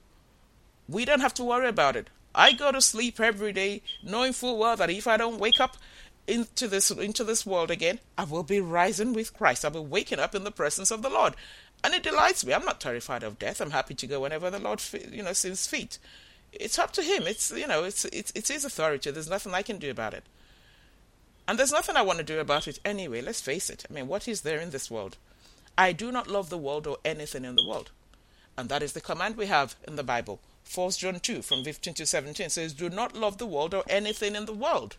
We 0.91 1.05
don't 1.05 1.21
have 1.21 1.35
to 1.35 1.45
worry 1.45 1.69
about 1.69 1.95
it. 1.95 2.11
I 2.35 2.53
go 2.53 2.73
to 2.73 2.81
sleep 2.81 3.21
every 3.21 3.53
day 3.53 3.83
knowing 4.03 4.33
full 4.33 4.59
well 4.59 4.77
that 4.77 4.91
if 4.91 5.07
I 5.07 5.17
don't 5.17 5.39
wake 5.39 5.61
up 5.61 5.77
into 6.27 6.69
this 6.69 6.91
into 6.91 7.25
this 7.25 7.47
world 7.47 7.71
again, 7.71 8.01
I 8.19 8.25
will 8.25 8.43
be 8.43 8.61
rising 8.61 9.13
with 9.13 9.35
Christ. 9.35 9.65
I'll 9.65 9.71
be 9.71 9.79
waking 9.79 10.19
up 10.19 10.35
in 10.35 10.45
the 10.45 10.51
presence 10.51 10.91
of 10.91 11.03
the 11.03 11.11
Lord. 11.11 11.35
And 11.83 11.95
it 11.95 12.03
delights 12.03 12.45
me. 12.45 12.53
I'm 12.53 12.65
not 12.65 12.81
terrified 12.81 13.23
of 13.23 13.39
death. 13.39 13.61
I'm 13.61 13.71
happy 13.71 13.95
to 13.95 14.07
go 14.07 14.21
whenever 14.21 14.51
the 14.51 14.59
Lord 14.59 14.83
you 15.11 15.23
know 15.23 15.33
sees 15.33 15.67
fit. 15.67 15.99
It's 16.53 16.79
up 16.79 16.93
to 16.93 17.03
him. 17.03 17.25
It's 17.27 17.51
you 17.51 17.67
know, 17.67 17.85
it's 17.85 18.05
it's 18.07 18.33
it's 18.35 18.51
his 18.51 18.65
authority. 18.65 19.11
There's 19.11 19.31
nothing 19.31 19.55
I 19.55 19.63
can 19.63 19.79
do 19.79 19.91
about 19.91 20.15
it. 20.15 20.25
And 21.47 21.59
there's 21.59 21.73
nothing 21.73 21.97
I 21.97 22.03
want 22.03 22.19
to 22.19 22.25
do 22.25 22.39
about 22.39 22.69
it 22.69 22.79
anyway. 22.85 23.23
Let's 23.23 23.41
face 23.41 23.71
it. 23.71 23.85
I 23.89 23.93
mean, 23.93 24.09
what 24.09 24.29
is 24.29 24.43
there 24.43 24.61
in 24.61 24.71
this 24.71 24.91
world? 24.91 25.17
I 25.77 25.93
do 25.93 26.13
not 26.13 26.29
love 26.29 26.51
the 26.51 26.59
world 26.59 26.87
or 26.87 26.99
anything 27.05 27.45
in 27.45 27.57
the 27.57 27.67
world. 27.67 27.91
And 28.57 28.69
that 28.69 28.83
is 28.83 28.93
the 28.93 29.01
command 29.01 29.37
we 29.37 29.47
have 29.47 29.75
in 29.87 29.97
the 29.97 30.05
Bible. 30.05 30.41
1 30.73 30.91
John 30.93 31.19
2 31.19 31.43
from 31.43 31.65
15 31.65 31.95
to 31.95 32.07
17 32.07 32.49
says, 32.49 32.73
Do 32.73 32.89
not 32.89 33.17
love 33.17 33.39
the 33.39 33.47
world 33.47 33.75
or 33.75 33.83
anything 33.89 34.37
in 34.37 34.47
the 34.47 34.53
world. 34.53 34.97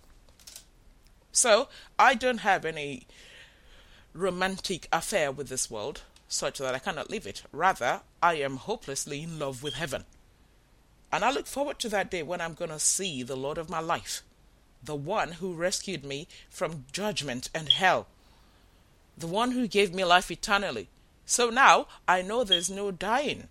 So, 1.32 1.70
I 1.98 2.14
don't 2.14 2.40
have 2.40 2.66
any 2.66 3.08
romantic 4.14 4.90
affair 4.92 5.32
with 5.32 5.48
this 5.48 5.72
world 5.72 6.02
such 6.28 6.58
that 6.58 6.76
I 6.76 6.80
cannot 6.80 7.10
leave 7.10 7.26
it. 7.26 7.44
Rather, 7.54 8.02
I 8.22 8.34
am 8.36 8.58
hopelessly 8.58 9.24
in 9.24 9.40
love 9.40 9.64
with 9.64 9.76
heaven. 9.76 10.04
And 11.10 11.24
I 11.24 11.32
look 11.32 11.48
forward 11.48 11.80
to 11.80 11.90
that 11.90 12.12
day 12.12 12.22
when 12.22 12.42
I'm 12.42 12.54
going 12.54 12.72
to 12.72 12.80
see 12.80 13.24
the 13.24 13.38
Lord 13.38 13.58
of 13.58 13.70
my 13.70 13.80
life, 13.80 14.24
the 14.84 14.96
one 14.96 15.34
who 15.34 15.54
rescued 15.54 16.04
me 16.04 16.28
from 16.50 16.86
judgment 16.92 17.50
and 17.56 17.70
hell, 17.70 18.08
the 19.18 19.28
one 19.28 19.52
who 19.52 19.68
gave 19.68 19.94
me 19.94 20.04
life 20.04 20.32
eternally. 20.32 20.90
So 21.26 21.50
now 21.50 21.88
I 22.10 22.22
know 22.22 22.44
there's 22.44 22.70
no 22.70 22.92
dying 22.92 23.48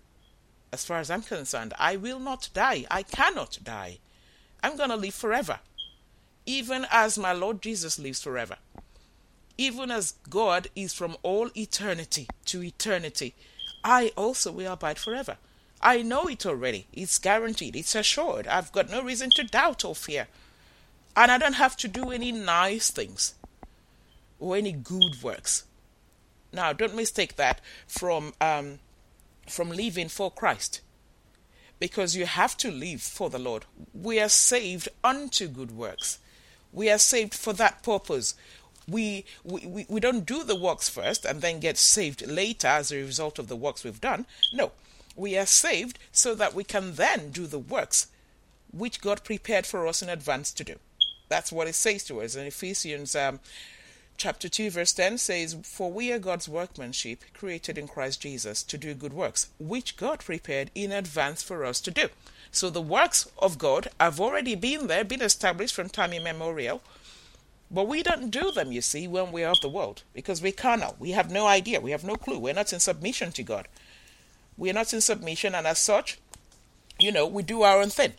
as 0.73 0.85
far 0.85 0.99
as 0.99 1.09
I'm 1.11 1.21
concerned, 1.21 1.73
I 1.77 1.95
will 1.97 2.19
not 2.19 2.49
die. 2.53 2.85
I 2.89 3.03
cannot 3.03 3.59
die. 3.63 3.99
I'm 4.63 4.77
going 4.77 4.89
to 4.89 4.95
live 4.95 5.13
forever, 5.15 5.59
even 6.45 6.85
as 6.91 7.17
my 7.17 7.33
Lord 7.33 7.61
Jesus 7.61 7.99
lives 7.99 8.21
forever. 8.21 8.57
even 9.57 9.91
as 9.91 10.15
God 10.29 10.67
is 10.75 10.93
from 10.93 11.15
all 11.23 11.49
eternity 11.55 12.27
to 12.45 12.63
eternity, 12.63 13.35
I 13.83 14.11
also 14.17 14.51
will 14.51 14.71
abide 14.73 14.97
forever. 14.97 15.37
I 15.81 16.01
know 16.01 16.23
it 16.27 16.45
already. 16.45 16.87
It's 16.93 17.19
guaranteed. 17.19 17.75
It's 17.75 17.95
assured. 17.95 18.47
I've 18.47 18.71
got 18.71 18.89
no 18.89 19.01
reason 19.03 19.29
to 19.35 19.43
doubt 19.43 19.83
or 19.85 19.95
fear. 19.95 20.27
And 21.15 21.31
I 21.31 21.37
don't 21.37 21.53
have 21.53 21.75
to 21.77 21.87
do 21.87 22.11
any 22.11 22.31
nice 22.31 22.91
things 22.91 23.35
or 24.39 24.55
any 24.55 24.71
good 24.71 25.21
works. 25.21 25.65
Now, 26.53 26.73
don't 26.73 26.95
mistake 26.95 27.35
that 27.35 27.61
from 27.87 28.33
um, 28.41 28.79
from 29.47 29.69
living 29.69 30.09
for 30.09 30.31
Christ, 30.31 30.81
because 31.79 32.15
you 32.15 32.25
have 32.25 32.55
to 32.57 32.71
live 32.71 33.01
for 33.01 33.29
the 33.29 33.39
Lord. 33.39 33.65
We 33.93 34.19
are 34.19 34.29
saved 34.29 34.89
unto 35.03 35.47
good 35.47 35.71
works. 35.71 36.19
We 36.71 36.89
are 36.89 36.97
saved 36.97 37.33
for 37.33 37.53
that 37.53 37.83
purpose. 37.83 38.35
We, 38.87 39.25
we, 39.43 39.85
we 39.87 39.99
don't 39.99 40.25
do 40.25 40.43
the 40.43 40.55
works 40.55 40.89
first 40.89 41.25
and 41.25 41.41
then 41.41 41.59
get 41.59 41.77
saved 41.77 42.25
later 42.27 42.67
as 42.67 42.91
a 42.91 42.97
result 42.97 43.39
of 43.39 43.47
the 43.47 43.55
works 43.55 43.83
we've 43.83 44.01
done. 44.01 44.25
No, 44.53 44.71
we 45.15 45.37
are 45.37 45.45
saved 45.45 45.99
so 46.11 46.33
that 46.35 46.53
we 46.53 46.63
can 46.63 46.95
then 46.95 47.31
do 47.31 47.45
the 47.45 47.59
works 47.59 48.07
which 48.71 49.01
God 49.01 49.23
prepared 49.23 49.65
for 49.65 49.85
us 49.87 50.01
in 50.01 50.09
advance 50.09 50.51
to 50.53 50.63
do. 50.63 50.75
That's 51.29 51.51
what 51.51 51.67
it 51.67 51.75
says 51.75 52.03
to 52.05 52.21
us 52.21 52.35
in 52.35 52.45
Ephesians 52.45 53.15
um, 53.15 53.39
chapter 54.17 54.47
2 54.47 54.69
verse 54.69 54.93
10 54.93 55.17
says 55.17 55.57
for 55.63 55.91
we 55.91 56.11
are 56.11 56.19
god's 56.19 56.47
workmanship 56.47 57.23
created 57.33 57.77
in 57.77 57.87
christ 57.87 58.21
jesus 58.21 58.61
to 58.63 58.77
do 58.77 58.93
good 58.93 59.13
works 59.13 59.49
which 59.59 59.97
god 59.97 60.19
prepared 60.19 60.69
in 60.75 60.91
advance 60.91 61.41
for 61.41 61.65
us 61.65 61.81
to 61.81 61.91
do. 61.91 62.07
So 62.51 62.69
the 62.69 62.81
works 62.81 63.29
of 63.37 63.57
god 63.57 63.87
have 63.99 64.19
already 64.19 64.55
been 64.55 64.87
there 64.87 65.03
been 65.03 65.21
established 65.21 65.73
from 65.73 65.89
time 65.89 66.13
immemorial 66.13 66.81
but 67.71 67.87
we 67.87 68.03
don't 68.03 68.29
do 68.29 68.51
them 68.51 68.71
you 68.71 68.81
see 68.81 69.07
when 69.07 69.31
we're 69.31 69.47
of 69.47 69.61
the 69.61 69.69
world 69.69 70.03
because 70.13 70.41
we 70.41 70.51
cannot. 70.51 70.99
We 70.99 71.11
have 71.11 71.31
no 71.31 71.47
idea. 71.47 71.79
We 71.79 71.91
have 71.91 72.03
no 72.03 72.15
clue. 72.15 72.37
We're 72.37 72.53
not 72.53 72.73
in 72.73 72.81
submission 72.81 73.31
to 73.31 73.43
god. 73.43 73.69
We're 74.57 74.73
not 74.73 74.93
in 74.93 74.99
submission 74.99 75.55
and 75.55 75.65
as 75.65 75.79
such 75.79 76.19
you 76.99 77.11
know 77.11 77.25
we 77.25 77.43
do 77.43 77.63
our 77.63 77.81
own 77.81 77.89
thing 77.89 78.13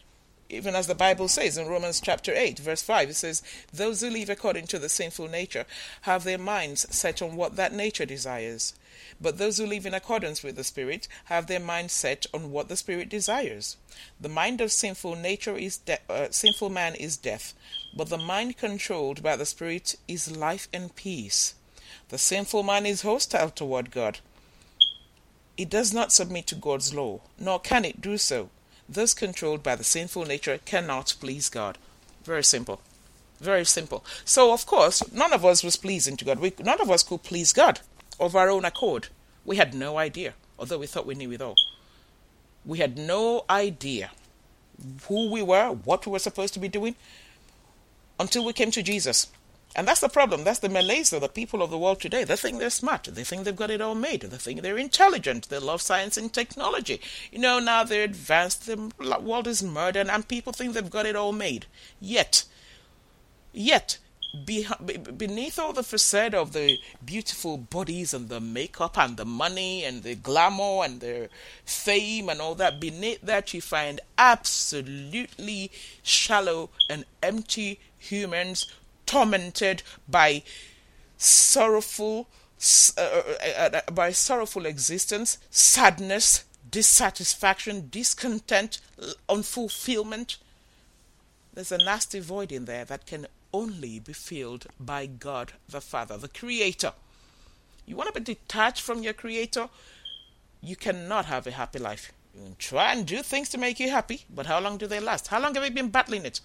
even 0.52 0.74
as 0.74 0.86
the 0.86 0.94
Bible 0.94 1.28
says 1.28 1.56
in 1.56 1.66
Romans 1.66 1.98
chapter 1.98 2.34
8, 2.34 2.58
verse 2.58 2.82
5, 2.82 3.10
it 3.10 3.14
says, 3.14 3.42
Those 3.72 4.02
who 4.02 4.10
live 4.10 4.28
according 4.28 4.66
to 4.66 4.78
the 4.78 4.90
sinful 4.90 5.28
nature 5.28 5.64
have 6.02 6.24
their 6.24 6.36
minds 6.36 6.86
set 6.94 7.22
on 7.22 7.36
what 7.36 7.56
that 7.56 7.72
nature 7.72 8.04
desires. 8.04 8.74
But 9.18 9.38
those 9.38 9.56
who 9.56 9.64
live 9.64 9.86
in 9.86 9.94
accordance 9.94 10.42
with 10.42 10.56
the 10.56 10.64
Spirit 10.64 11.08
have 11.24 11.46
their 11.46 11.58
mind 11.58 11.90
set 11.90 12.26
on 12.34 12.52
what 12.52 12.68
the 12.68 12.76
Spirit 12.76 13.08
desires. 13.08 13.78
The 14.20 14.28
mind 14.28 14.60
of 14.60 14.72
sinful 14.72 15.16
nature 15.16 15.56
is 15.56 15.78
de- 15.78 15.98
uh, 16.10 16.28
sinful 16.30 16.68
man 16.68 16.96
is 16.96 17.16
death, 17.16 17.54
but 17.96 18.10
the 18.10 18.18
mind 18.18 18.58
controlled 18.58 19.22
by 19.22 19.36
the 19.36 19.46
Spirit 19.46 19.96
is 20.06 20.36
life 20.36 20.68
and 20.70 20.94
peace. 20.94 21.54
The 22.10 22.18
sinful 22.18 22.62
man 22.62 22.84
is 22.84 23.02
hostile 23.02 23.48
toward 23.48 23.90
God. 23.90 24.18
It 25.56 25.70
does 25.70 25.94
not 25.94 26.12
submit 26.12 26.46
to 26.48 26.54
God's 26.54 26.92
law, 26.92 27.20
nor 27.38 27.58
can 27.58 27.86
it 27.86 28.02
do 28.02 28.18
so 28.18 28.50
thus 28.88 29.14
controlled 29.14 29.62
by 29.62 29.76
the 29.76 29.84
sinful 29.84 30.24
nature, 30.24 30.58
cannot 30.64 31.14
please 31.20 31.48
God. 31.48 31.78
Very 32.24 32.44
simple. 32.44 32.80
Very 33.40 33.64
simple. 33.64 34.04
So, 34.24 34.52
of 34.52 34.66
course, 34.66 35.02
none 35.12 35.32
of 35.32 35.44
us 35.44 35.64
was 35.64 35.76
pleasing 35.76 36.16
to 36.18 36.24
God. 36.24 36.38
We, 36.38 36.52
none 36.60 36.80
of 36.80 36.90
us 36.90 37.02
could 37.02 37.22
please 37.22 37.52
God 37.52 37.80
of 38.20 38.36
our 38.36 38.48
own 38.48 38.64
accord. 38.64 39.08
We 39.44 39.56
had 39.56 39.74
no 39.74 39.98
idea, 39.98 40.34
although 40.58 40.78
we 40.78 40.86
thought 40.86 41.06
we 41.06 41.16
knew 41.16 41.32
it 41.32 41.42
all. 41.42 41.56
We 42.64 42.78
had 42.78 42.96
no 42.96 43.44
idea 43.50 44.10
who 45.08 45.30
we 45.30 45.42
were, 45.42 45.70
what 45.70 46.06
we 46.06 46.12
were 46.12 46.20
supposed 46.20 46.54
to 46.54 46.60
be 46.60 46.68
doing, 46.68 46.94
until 48.20 48.44
we 48.44 48.52
came 48.52 48.70
to 48.70 48.82
Jesus. 48.82 49.26
And 49.74 49.88
that's 49.88 50.00
the 50.00 50.08
problem. 50.08 50.44
That's 50.44 50.58
the 50.58 50.68
malaise 50.68 51.12
of 51.12 51.22
the 51.22 51.28
people 51.28 51.62
of 51.62 51.70
the 51.70 51.78
world 51.78 52.00
today. 52.00 52.24
They 52.24 52.36
think 52.36 52.58
they're 52.58 52.70
smart. 52.70 53.04
They 53.04 53.24
think 53.24 53.44
they've 53.44 53.56
got 53.56 53.70
it 53.70 53.80
all 53.80 53.94
made. 53.94 54.22
They 54.22 54.36
think 54.36 54.60
they're 54.60 54.76
intelligent. 54.76 55.48
They 55.48 55.58
love 55.58 55.80
science 55.80 56.16
and 56.18 56.32
technology. 56.32 57.00
You 57.30 57.38
know, 57.38 57.58
now 57.58 57.82
they're 57.82 58.04
advanced. 58.04 58.66
The 58.66 58.90
world 58.98 59.46
is 59.46 59.62
modern, 59.62 60.10
and 60.10 60.28
people 60.28 60.52
think 60.52 60.74
they've 60.74 60.90
got 60.90 61.06
it 61.06 61.16
all 61.16 61.32
made. 61.32 61.66
Yet, 62.00 62.44
yet, 63.52 63.98
beneath 64.44 65.58
all 65.58 65.72
the 65.72 65.82
facade 65.82 66.34
of 66.34 66.52
the 66.52 66.78
beautiful 67.04 67.58
bodies 67.58 68.14
and 68.14 68.28
the 68.28 68.40
makeup 68.40 68.98
and 68.98 69.16
the 69.16 69.26
money 69.26 69.84
and 69.84 70.02
the 70.02 70.14
glamour 70.14 70.84
and 70.84 71.00
the 71.00 71.28
fame 71.64 72.28
and 72.28 72.40
all 72.40 72.54
that, 72.54 72.80
beneath 72.80 73.20
that 73.22 73.52
you 73.52 73.60
find 73.60 74.00
absolutely 74.16 75.70
shallow 76.02 76.70
and 76.88 77.04
empty 77.22 77.78
humans 77.98 78.66
tormented 79.12 79.82
by 80.08 80.42
sorrowful 81.18 82.26
uh, 82.96 83.02
uh, 83.02 83.70
uh, 83.74 83.90
by 83.90 84.10
sorrowful 84.12 84.64
existence, 84.64 85.36
sadness, 85.50 86.44
dissatisfaction, 86.70 87.88
discontent, 87.90 88.80
unfulfillment. 89.28 90.36
There's 91.52 91.72
a 91.72 91.78
nasty 91.78 92.20
void 92.20 92.52
in 92.52 92.64
there 92.64 92.86
that 92.86 93.04
can 93.04 93.26
only 93.52 93.98
be 93.98 94.14
filled 94.14 94.66
by 94.80 95.04
God 95.04 95.52
the 95.68 95.82
Father, 95.82 96.16
the 96.16 96.28
Creator. 96.28 96.92
You 97.84 97.96
want 97.96 98.14
to 98.14 98.18
be 98.18 98.34
detached 98.34 98.80
from 98.80 99.02
your 99.02 99.12
Creator? 99.12 99.68
You 100.62 100.76
cannot 100.76 101.26
have 101.26 101.46
a 101.46 101.50
happy 101.50 101.80
life. 101.80 102.12
You 102.34 102.44
can 102.44 102.56
try 102.58 102.92
and 102.92 103.04
do 103.04 103.22
things 103.22 103.50
to 103.50 103.58
make 103.58 103.78
you 103.78 103.90
happy, 103.90 104.24
but 104.30 104.46
how 104.46 104.60
long 104.60 104.78
do 104.78 104.86
they 104.86 105.00
last? 105.00 105.26
How 105.26 105.40
long 105.40 105.54
have 105.54 105.64
you 105.64 105.70
been 105.70 105.90
battling 105.90 106.24
it? 106.24 106.40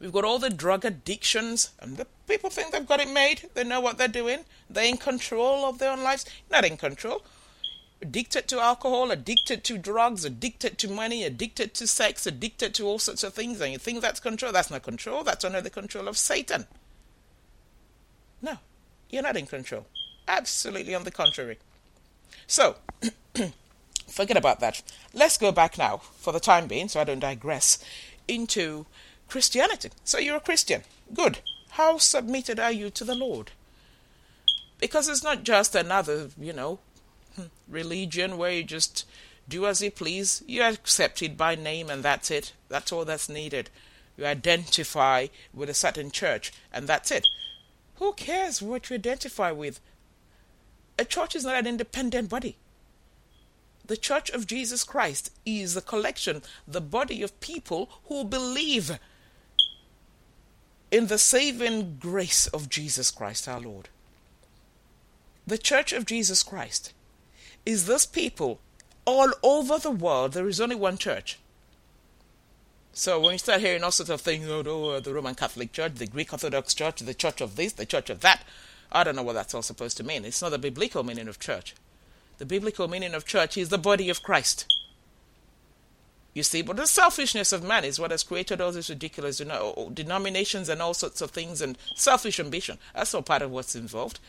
We've 0.00 0.12
got 0.12 0.24
all 0.24 0.38
the 0.38 0.50
drug 0.50 0.84
addictions, 0.84 1.70
and 1.80 1.96
the 1.96 2.06
people 2.28 2.50
think 2.50 2.70
they've 2.70 2.86
got 2.86 3.00
it 3.00 3.10
made. 3.10 3.50
They 3.54 3.64
know 3.64 3.80
what 3.80 3.98
they're 3.98 4.06
doing. 4.06 4.44
They're 4.70 4.84
in 4.84 4.96
control 4.96 5.64
of 5.64 5.78
their 5.78 5.90
own 5.90 6.02
lives. 6.02 6.24
Not 6.50 6.64
in 6.64 6.76
control. 6.76 7.22
Addicted 8.00 8.46
to 8.48 8.60
alcohol, 8.60 9.10
addicted 9.10 9.64
to 9.64 9.76
drugs, 9.76 10.24
addicted 10.24 10.78
to 10.78 10.88
money, 10.88 11.24
addicted 11.24 11.74
to 11.74 11.86
sex, 11.88 12.26
addicted 12.26 12.72
to 12.74 12.86
all 12.86 13.00
sorts 13.00 13.24
of 13.24 13.34
things, 13.34 13.60
and 13.60 13.72
you 13.72 13.78
think 13.78 14.00
that's 14.00 14.20
control. 14.20 14.52
That's 14.52 14.70
not 14.70 14.84
control. 14.84 15.24
That's 15.24 15.44
under 15.44 15.60
the 15.60 15.70
control 15.70 16.06
of 16.06 16.16
Satan. 16.16 16.66
No, 18.40 18.58
you're 19.10 19.24
not 19.24 19.36
in 19.36 19.46
control. 19.46 19.86
Absolutely 20.28 20.94
on 20.94 21.02
the 21.02 21.10
contrary. 21.10 21.58
So, 22.46 22.76
forget 24.06 24.36
about 24.36 24.60
that. 24.60 24.80
Let's 25.12 25.36
go 25.36 25.50
back 25.50 25.76
now, 25.76 25.96
for 25.96 26.32
the 26.32 26.38
time 26.38 26.68
being, 26.68 26.86
so 26.86 27.00
I 27.00 27.04
don't 27.04 27.18
digress, 27.18 27.82
into 28.28 28.86
Christianity. 29.28 29.90
So 30.04 30.18
you're 30.18 30.36
a 30.36 30.40
Christian. 30.40 30.82
Good. 31.12 31.40
How 31.70 31.98
submitted 31.98 32.58
are 32.58 32.72
you 32.72 32.90
to 32.90 33.04
the 33.04 33.14
Lord? 33.14 33.52
Because 34.78 35.08
it's 35.08 35.22
not 35.22 35.44
just 35.44 35.74
another, 35.74 36.30
you 36.38 36.52
know, 36.52 36.78
hmm, 37.36 37.44
religion 37.68 38.38
where 38.38 38.52
you 38.52 38.64
just 38.64 39.06
do 39.48 39.66
as 39.66 39.80
you 39.80 39.90
please. 39.90 40.42
You're 40.46 40.66
accepted 40.66 41.36
by 41.36 41.54
name 41.54 41.90
and 41.90 42.02
that's 42.02 42.30
it. 42.30 42.52
That's 42.68 42.92
all 42.92 43.04
that's 43.04 43.28
needed. 43.28 43.70
You 44.16 44.26
identify 44.26 45.28
with 45.54 45.68
a 45.68 45.74
certain 45.74 46.10
church 46.10 46.52
and 46.72 46.86
that's 46.86 47.10
it. 47.10 47.26
Who 47.96 48.12
cares 48.12 48.62
what 48.62 48.90
you 48.90 48.94
identify 48.94 49.50
with? 49.52 49.80
A 50.98 51.04
church 51.04 51.36
is 51.36 51.44
not 51.44 51.56
an 51.56 51.66
independent 51.66 52.28
body. 52.28 52.56
The 53.88 53.96
Church 53.96 54.28
of 54.30 54.46
Jesus 54.46 54.84
Christ 54.84 55.32
is 55.46 55.74
a 55.74 55.80
collection, 55.80 56.42
the 56.66 56.80
body 56.80 57.22
of 57.22 57.40
people 57.40 57.88
who 58.04 58.22
believe 58.22 58.98
in 60.90 61.06
the 61.06 61.18
saving 61.18 61.98
grace 61.98 62.46
of 62.48 62.68
Jesus 62.68 63.10
Christ 63.10 63.48
our 63.48 63.60
Lord. 63.60 63.88
The 65.46 65.58
Church 65.58 65.92
of 65.92 66.06
Jesus 66.06 66.42
Christ 66.42 66.92
is 67.64 67.86
this 67.86 68.06
people 68.06 68.60
all 69.04 69.32
over 69.42 69.78
the 69.78 69.90
world. 69.90 70.32
There 70.32 70.48
is 70.48 70.60
only 70.60 70.76
one 70.76 70.98
church. 70.98 71.38
So 72.92 73.20
when 73.20 73.32
you 73.32 73.38
start 73.38 73.60
hearing 73.60 73.84
all 73.84 73.90
sorts 73.90 74.10
of 74.10 74.20
things, 74.20 74.46
oh, 74.48 74.62
oh, 74.66 75.00
the 75.00 75.14
Roman 75.14 75.34
Catholic 75.34 75.72
Church, 75.72 75.94
the 75.94 76.06
Greek 76.06 76.32
Orthodox 76.32 76.74
Church, 76.74 77.00
the 77.00 77.14
Church 77.14 77.40
of 77.40 77.56
this, 77.56 77.72
the 77.72 77.86
Church 77.86 78.10
of 78.10 78.20
that, 78.20 78.42
I 78.90 79.04
don't 79.04 79.16
know 79.16 79.22
what 79.22 79.34
that's 79.34 79.54
all 79.54 79.62
supposed 79.62 79.96
to 79.98 80.04
mean. 80.04 80.24
It's 80.24 80.42
not 80.42 80.50
the 80.50 80.58
biblical 80.58 81.04
meaning 81.04 81.28
of 81.28 81.38
church. 81.38 81.74
The 82.38 82.46
biblical 82.46 82.88
meaning 82.88 83.14
of 83.14 83.26
church 83.26 83.56
is 83.56 83.68
the 83.68 83.78
body 83.78 84.08
of 84.08 84.22
Christ. 84.22 84.77
You 86.38 86.44
see, 86.44 86.62
but 86.62 86.76
the 86.76 86.86
selfishness 86.86 87.52
of 87.52 87.64
man 87.64 87.84
is 87.84 87.98
what 87.98 88.12
has 88.12 88.22
created 88.22 88.60
all 88.60 88.70
these 88.70 88.88
ridiculous 88.88 89.42
denominations 89.92 90.68
and 90.68 90.80
all 90.80 90.94
sorts 90.94 91.20
of 91.20 91.32
things 91.32 91.60
and 91.60 91.76
selfish 91.96 92.38
ambition. 92.38 92.78
That's 92.94 93.12
all 93.12 93.22
part 93.22 93.42
of 93.42 93.50
what's 93.50 93.74
involved. 93.74 94.20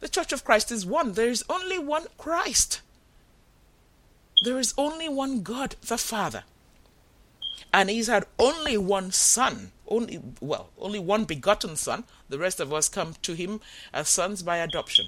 The 0.00 0.08
Church 0.08 0.32
of 0.32 0.44
Christ 0.44 0.72
is 0.72 0.86
one. 0.86 1.12
There 1.12 1.28
is 1.28 1.44
only 1.50 1.78
one 1.78 2.06
Christ. 2.16 2.80
There 4.44 4.58
is 4.58 4.72
only 4.78 5.10
one 5.10 5.42
God, 5.42 5.76
the 5.82 5.98
Father. 5.98 6.44
And 7.70 7.90
He's 7.90 8.06
had 8.06 8.24
only 8.38 8.78
one 8.78 9.12
Son, 9.12 9.72
only 9.86 10.22
well, 10.40 10.70
only 10.78 11.00
one 11.00 11.24
begotten 11.24 11.76
Son. 11.76 12.04
The 12.30 12.38
rest 12.38 12.60
of 12.60 12.72
us 12.72 12.88
come 12.88 13.14
to 13.20 13.34
Him 13.34 13.60
as 13.92 14.08
sons 14.08 14.42
by 14.42 14.56
adoption 14.56 15.04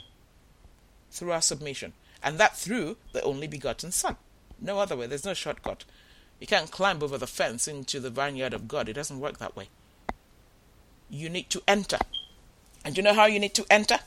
through 1.11 1.33
our 1.33 1.41
submission. 1.41 1.95
And 2.23 2.37
that 2.37 2.59
through 2.59 2.99
the 3.15 3.23
only 3.23 3.47
begotten 3.47 3.93
Son. 3.93 4.19
No 4.61 4.79
other 4.79 4.95
way. 4.95 5.07
There's 5.07 5.25
no 5.25 5.33
shortcut. 5.33 5.85
You 6.45 6.49
can't 6.49 6.71
climb 6.71 7.03
over 7.03 7.17
the 7.17 7.27
fence 7.27 7.67
into 7.67 8.01
the 8.01 8.11
vineyard 8.11 8.53
of 8.53 8.69
God. 8.69 8.91
It 8.91 8.93
doesn't 8.93 9.19
work 9.19 9.39
that 9.39 9.57
way. 9.57 9.71
You 11.09 11.31
need 11.31 11.49
to 11.49 11.63
enter. 11.67 11.97
And 12.85 12.99
you 12.99 13.03
know 13.03 13.15
how 13.15 13.25
you 13.25 13.41
need 13.41 13.55
to 13.55 13.65
enter? 13.71 14.01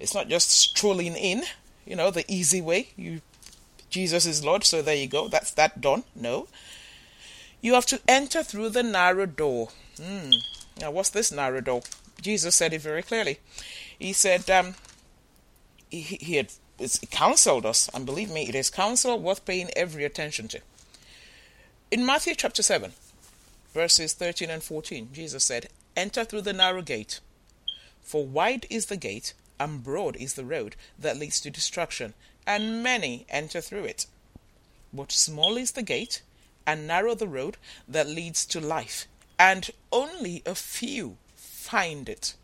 It's 0.00 0.12
not 0.12 0.26
just 0.26 0.50
strolling 0.50 1.14
in, 1.14 1.44
you 1.86 1.94
know, 1.94 2.10
the 2.10 2.24
easy 2.26 2.60
way. 2.60 2.88
You 2.96 3.20
Jesus 3.90 4.26
is 4.26 4.44
Lord, 4.44 4.64
so 4.64 4.82
there 4.82 4.96
you 4.96 5.06
go. 5.06 5.28
That's 5.28 5.52
that 5.52 5.80
done. 5.80 6.02
No. 6.16 6.48
You 7.60 7.74
have 7.74 7.86
to 7.86 8.00
enter 8.08 8.42
through 8.42 8.70
the 8.70 8.82
narrow 8.82 9.26
door. 9.26 9.68
Mm. 9.98 10.34
Now, 10.80 10.90
what's 10.90 11.10
this 11.10 11.30
narrow 11.30 11.60
door? 11.60 11.82
Jesus 12.20 12.56
said 12.56 12.72
it 12.72 12.80
very 12.80 13.04
clearly. 13.04 13.38
He 13.96 14.12
said 14.12 14.50
um, 14.50 14.74
he, 15.88 16.00
he 16.00 16.34
had 16.34 16.50
counseled 17.12 17.64
us, 17.64 17.88
and 17.94 18.04
believe 18.04 18.32
me, 18.32 18.48
it 18.48 18.56
is 18.56 18.68
counsel 18.68 19.16
worth 19.20 19.44
paying 19.44 19.70
every 19.76 20.02
attention 20.02 20.48
to. 20.48 20.60
In 21.90 22.04
Matthew 22.04 22.34
chapter 22.34 22.62
7, 22.62 22.92
verses 23.72 24.12
13 24.12 24.50
and 24.50 24.62
14, 24.62 25.08
Jesus 25.10 25.42
said, 25.42 25.70
Enter 25.96 26.22
through 26.22 26.42
the 26.42 26.52
narrow 26.52 26.82
gate, 26.82 27.20
for 28.02 28.26
wide 28.26 28.66
is 28.68 28.86
the 28.86 28.96
gate, 28.98 29.32
and 29.58 29.82
broad 29.82 30.14
is 30.16 30.34
the 30.34 30.44
road 30.44 30.76
that 30.98 31.16
leads 31.16 31.40
to 31.40 31.50
destruction, 31.50 32.12
and 32.46 32.82
many 32.82 33.24
enter 33.30 33.62
through 33.62 33.84
it. 33.84 34.04
But 34.92 35.12
small 35.12 35.56
is 35.56 35.72
the 35.72 35.82
gate, 35.82 36.20
and 36.66 36.86
narrow 36.86 37.14
the 37.14 37.26
road 37.26 37.56
that 37.88 38.06
leads 38.06 38.44
to 38.46 38.60
life, 38.60 39.06
and 39.38 39.70
only 39.90 40.42
a 40.44 40.54
few 40.54 41.16
find 41.36 42.06
it. 42.10 42.34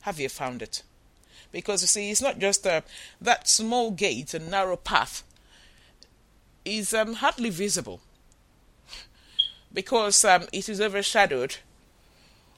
Have 0.00 0.18
you 0.18 0.28
found 0.28 0.60
it? 0.60 0.82
Because 1.52 1.82
you 1.82 1.86
see, 1.86 2.10
it's 2.10 2.20
not 2.20 2.40
just 2.40 2.66
uh, 2.66 2.80
that 3.20 3.46
small 3.46 3.92
gate 3.92 4.34
and 4.34 4.50
narrow 4.50 4.76
path 4.76 5.22
is 6.64 6.92
um, 6.92 7.12
hardly 7.12 7.50
visible 7.50 8.00
because 9.76 10.24
um, 10.24 10.46
it 10.54 10.70
is 10.70 10.80
overshadowed 10.80 11.58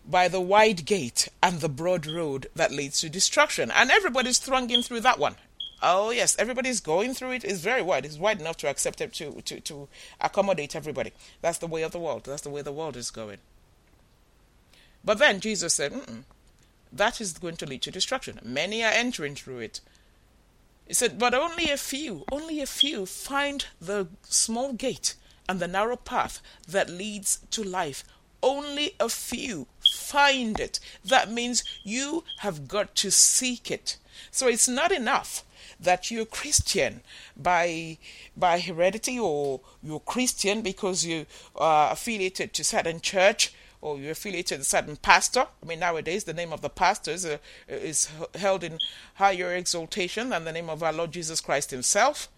by 0.08 0.28
the 0.28 0.40
wide 0.40 0.86
gate 0.86 1.28
and 1.42 1.60
the 1.60 1.68
broad 1.68 2.06
road 2.06 2.46
that 2.54 2.70
leads 2.70 3.00
to 3.00 3.10
destruction. 3.10 3.72
And 3.72 3.90
everybody's 3.90 4.38
thronging 4.38 4.82
through 4.82 5.00
that 5.00 5.18
one. 5.18 5.34
Oh 5.82 6.10
yes, 6.12 6.36
everybody's 6.38 6.78
going 6.80 7.14
through 7.14 7.32
it. 7.32 7.44
It's 7.44 7.58
very 7.58 7.82
wide. 7.82 8.04
It's 8.04 8.18
wide 8.18 8.40
enough 8.40 8.56
to 8.58 8.68
accept 8.68 9.00
it 9.00 9.12
to, 9.14 9.32
to, 9.42 9.58
to 9.58 9.88
accommodate 10.20 10.76
everybody. 10.76 11.12
That's 11.40 11.58
the 11.58 11.66
way 11.66 11.82
of 11.82 11.90
the 11.90 11.98
world. 11.98 12.22
That's 12.24 12.42
the 12.42 12.50
way 12.50 12.62
the 12.62 12.70
world 12.70 12.96
is 12.96 13.10
going. 13.10 13.38
But 15.04 15.18
then 15.18 15.40
Jesus 15.40 15.74
said, 15.74 16.00
that 16.92 17.20
is 17.20 17.32
going 17.32 17.56
to 17.56 17.66
lead 17.66 17.82
to 17.82 17.90
destruction. 17.90 18.38
Many 18.44 18.84
are 18.84 18.92
entering 18.92 19.34
through 19.34 19.58
it. 19.58 19.80
He 20.86 20.94
said, 20.94 21.18
but 21.18 21.34
only 21.34 21.68
a 21.68 21.78
few, 21.78 22.24
only 22.30 22.60
a 22.60 22.66
few 22.66 23.06
find 23.06 23.66
the 23.80 24.06
small 24.22 24.72
gate 24.72 25.16
and 25.48 25.60
the 25.60 25.68
narrow 25.68 25.96
path 25.96 26.42
that 26.68 26.90
leads 26.90 27.40
to 27.50 27.62
life. 27.62 28.04
Only 28.42 28.94
a 29.00 29.08
few 29.08 29.66
find 30.08 30.60
it. 30.60 30.78
That 31.04 31.30
means 31.30 31.64
you 31.82 32.24
have 32.38 32.68
got 32.68 32.94
to 32.96 33.10
seek 33.10 33.70
it. 33.70 33.96
So 34.30 34.46
it's 34.46 34.68
not 34.68 34.92
enough 34.92 35.44
that 35.80 36.10
you're 36.10 36.24
Christian 36.24 37.02
by 37.36 37.98
by 38.36 38.58
heredity 38.58 39.18
or 39.18 39.60
you're 39.82 40.00
Christian 40.00 40.62
because 40.62 41.04
you 41.04 41.26
are 41.56 41.92
affiliated 41.92 42.52
to 42.54 42.64
certain 42.64 43.00
church 43.00 43.52
or 43.80 43.98
you're 43.98 44.12
affiliated 44.12 44.58
to 44.58 44.62
a 44.62 44.64
certain 44.64 44.96
pastor. 44.96 45.46
I 45.62 45.66
mean, 45.66 45.80
nowadays 45.80 46.24
the 46.24 46.32
name 46.32 46.52
of 46.52 46.62
the 46.62 46.68
pastor 46.68 47.12
is, 47.12 47.24
uh, 47.24 47.38
is 47.68 48.10
held 48.34 48.64
in 48.64 48.78
higher 49.14 49.54
exaltation 49.54 50.30
than 50.30 50.44
the 50.44 50.52
name 50.52 50.68
of 50.68 50.82
our 50.82 50.92
Lord 50.92 51.12
Jesus 51.12 51.40
Christ 51.40 51.70
Himself. 51.70 52.28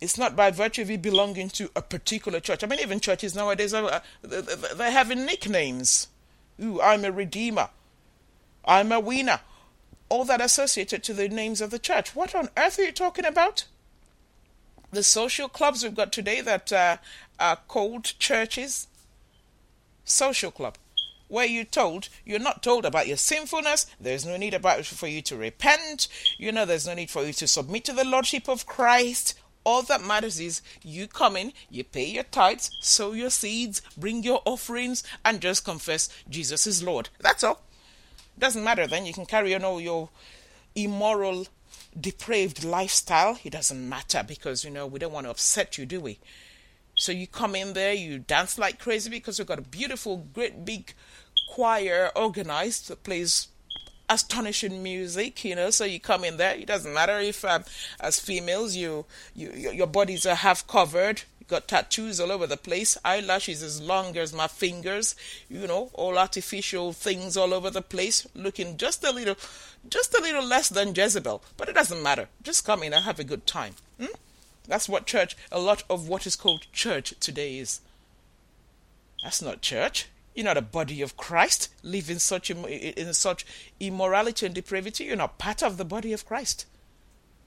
It's 0.00 0.18
not 0.18 0.36
by 0.36 0.50
virtue 0.50 0.82
of 0.82 0.90
you 0.90 0.98
belonging 0.98 1.48
to 1.50 1.70
a 1.74 1.82
particular 1.82 2.40
church. 2.40 2.62
I 2.62 2.66
mean, 2.66 2.80
even 2.80 3.00
churches 3.00 3.34
nowadays 3.34 3.72
are 3.72 3.84
uh, 3.86 4.00
they're 4.22 4.90
having 4.90 5.24
nicknames. 5.24 6.08
Ooh, 6.62 6.80
I'm 6.80 7.04
a 7.04 7.12
redeemer. 7.12 7.70
I'm 8.64 8.92
a 8.92 9.00
winner 9.00 9.40
all 10.08 10.24
that 10.24 10.40
associated 10.40 11.02
to 11.04 11.12
the 11.12 11.28
names 11.28 11.60
of 11.60 11.70
the 11.70 11.78
church. 11.78 12.14
What 12.14 12.34
on 12.34 12.48
earth 12.56 12.78
are 12.78 12.84
you 12.84 12.92
talking 12.92 13.24
about? 13.24 13.64
The 14.92 15.02
social 15.02 15.48
clubs 15.48 15.82
we've 15.82 15.94
got 15.94 16.12
today 16.12 16.40
that 16.40 16.72
uh, 16.72 16.96
are 17.40 17.56
called 17.68 18.04
churches. 18.18 18.86
Social 20.04 20.52
club, 20.52 20.76
where 21.26 21.46
you're 21.46 21.64
told 21.64 22.08
you're 22.24 22.38
not 22.38 22.62
told 22.62 22.84
about 22.84 23.08
your 23.08 23.16
sinfulness. 23.16 23.86
There's 24.00 24.24
no 24.24 24.36
need 24.36 24.54
about 24.54 24.86
for 24.86 25.08
you 25.08 25.20
to 25.22 25.36
repent. 25.36 26.06
You 26.38 26.52
know, 26.52 26.64
there's 26.64 26.86
no 26.86 26.94
need 26.94 27.10
for 27.10 27.24
you 27.24 27.32
to 27.32 27.48
submit 27.48 27.84
to 27.86 27.92
the 27.92 28.04
lordship 28.04 28.48
of 28.48 28.66
Christ. 28.66 29.34
All 29.66 29.82
that 29.82 30.00
matters 30.00 30.38
is 30.38 30.62
you 30.84 31.08
come 31.08 31.36
in, 31.36 31.52
you 31.68 31.82
pay 31.82 32.04
your 32.04 32.22
tithes, 32.22 32.70
sow 32.80 33.12
your 33.12 33.30
seeds, 33.30 33.82
bring 33.96 34.22
your 34.22 34.40
offerings, 34.44 35.02
and 35.24 35.40
just 35.40 35.64
confess 35.64 36.08
Jesus 36.30 36.68
is 36.68 36.84
Lord. 36.84 37.08
That's 37.18 37.42
all. 37.42 37.60
Doesn't 38.38 38.62
matter 38.62 38.86
then, 38.86 39.06
you 39.06 39.12
can 39.12 39.26
carry 39.26 39.56
on 39.56 39.64
all 39.64 39.80
your 39.80 40.10
immoral, 40.76 41.48
depraved 42.00 42.62
lifestyle. 42.62 43.40
It 43.42 43.50
doesn't 43.50 43.88
matter 43.88 44.22
because, 44.22 44.64
you 44.64 44.70
know, 44.70 44.86
we 44.86 45.00
don't 45.00 45.12
want 45.12 45.26
to 45.26 45.32
upset 45.32 45.76
you, 45.76 45.84
do 45.84 45.98
we? 45.98 46.20
So 46.94 47.10
you 47.10 47.26
come 47.26 47.56
in 47.56 47.72
there, 47.72 47.92
you 47.92 48.20
dance 48.20 48.60
like 48.60 48.78
crazy 48.78 49.10
because 49.10 49.36
we've 49.36 49.48
got 49.48 49.58
a 49.58 49.62
beautiful, 49.62 50.28
great 50.32 50.64
big 50.64 50.94
choir 51.48 52.12
organized 52.14 52.86
that 52.86 53.02
plays 53.02 53.48
astonishing 54.08 54.82
music, 54.82 55.44
you 55.44 55.54
know. 55.54 55.70
So 55.70 55.84
you 55.84 56.00
come 56.00 56.24
in 56.24 56.36
there. 56.36 56.54
It 56.54 56.66
doesn't 56.66 56.92
matter 56.92 57.18
if, 57.18 57.44
um, 57.44 57.64
as 58.00 58.18
females, 58.18 58.76
you, 58.76 59.06
you 59.34 59.50
your 59.52 59.86
bodies 59.86 60.26
are 60.26 60.34
half 60.34 60.66
covered 60.66 61.22
got 61.48 61.68
tattoos 61.68 62.20
all 62.20 62.32
over 62.32 62.46
the 62.46 62.56
place, 62.56 62.96
eyelashes 63.04 63.62
as 63.62 63.80
long 63.80 64.16
as 64.16 64.32
my 64.32 64.46
fingers, 64.46 65.14
you 65.48 65.66
know, 65.66 65.90
all 65.94 66.18
artificial 66.18 66.92
things 66.92 67.36
all 67.36 67.54
over 67.54 67.70
the 67.70 67.82
place, 67.82 68.26
looking 68.34 68.76
just 68.76 69.04
a 69.04 69.12
little, 69.12 69.36
just 69.88 70.14
a 70.14 70.20
little 70.20 70.44
less 70.44 70.68
than 70.68 70.94
Jezebel. 70.94 71.42
But 71.56 71.68
it 71.68 71.74
doesn't 71.74 72.02
matter. 72.02 72.28
Just 72.42 72.64
come 72.66 72.82
in 72.82 72.92
and 72.92 73.04
have 73.04 73.20
a 73.20 73.24
good 73.24 73.46
time. 73.46 73.74
Hmm? 73.98 74.06
That's 74.66 74.88
what 74.88 75.06
church, 75.06 75.36
a 75.52 75.60
lot 75.60 75.84
of 75.88 76.08
what 76.08 76.26
is 76.26 76.36
called 76.36 76.66
church 76.72 77.14
today 77.20 77.58
is. 77.58 77.80
That's 79.22 79.42
not 79.42 79.62
church. 79.62 80.08
You're 80.36 80.44
not 80.44 80.58
a 80.58 80.62
body 80.62 81.00
of 81.00 81.16
Christ. 81.16 81.70
Live 81.82 82.10
in 82.10 82.18
such 82.18 82.50
in 82.50 83.14
such 83.14 83.46
immorality 83.80 84.44
and 84.44 84.54
depravity. 84.54 85.04
You're 85.04 85.16
not 85.16 85.38
part 85.38 85.62
of 85.62 85.78
the 85.78 85.84
body 85.84 86.12
of 86.12 86.26
Christ. 86.26 86.66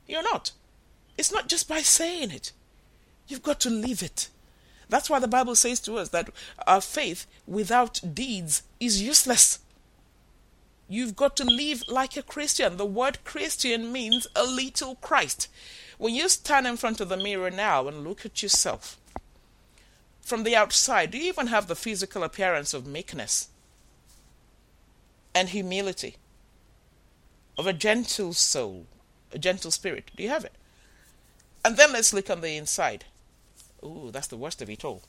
You're 0.08 0.23
not. 0.23 0.52
It's 1.15 1.32
not 1.32 1.47
just 1.47 1.69
by 1.69 1.82
saying 1.82 2.32
it. 2.32 2.52
You've 3.28 3.43
got 3.43 3.60
to 3.62 3.69
live 3.69 4.02
it. 4.02 4.30
That's 4.89 5.08
why 5.08 5.19
the 5.19 5.28
Bible 5.28 5.54
says 5.54 5.80
to 5.82 5.99
us 5.99 6.10
that 6.10 6.32
our 6.65 6.82
faith 6.82 7.28
without 7.45 8.02
deeds 8.15 8.63
is 8.80 9.04
useless. 9.04 9.60
You've 10.88 11.15
got 11.15 11.38
to 11.38 11.43
live 11.43 11.84
like 11.88 12.17
a 12.17 12.23
Christian. 12.23 12.78
The 12.78 12.88
word 12.88 13.23
Christian 13.23 13.91
means 13.91 14.25
a 14.36 14.45
little 14.45 14.95
Christ. 14.95 15.47
When 15.99 16.15
you 16.15 16.28
stand 16.28 16.65
in 16.65 16.78
front 16.78 17.02
of 17.02 17.10
the 17.10 17.17
mirror 17.17 17.52
now 17.52 17.88
and 17.88 18.04
look 18.04 18.25
at 18.25 18.41
yourself 18.41 18.98
from 20.29 20.43
the 20.43 20.55
outside, 20.55 21.09
do 21.09 21.17
you 21.17 21.25
even 21.25 21.47
have 21.47 21.67
the 21.67 21.75
physical 21.75 22.23
appearance 22.23 22.75
of 22.75 22.85
meekness 22.85 23.49
and 25.33 25.49
humility, 25.49 26.17
of 27.57 27.65
a 27.65 27.73
gentle 27.73 28.33
soul, 28.33 28.85
a 29.33 29.39
gentle 29.39 29.71
spirit? 29.71 30.11
Do 30.15 30.21
you 30.21 30.29
have 30.29 30.45
it? 30.45 30.53
And 31.65 31.77
then 31.77 31.91
let's 31.91 32.13
look 32.13 32.29
on 32.29 32.41
the 32.41 32.55
inside. 32.55 33.05
Ooh, 33.83 34.11
that's 34.13 34.27
the 34.27 34.37
worst 34.37 34.61
of 34.61 34.69
it 34.69 34.85
all. 34.85 35.01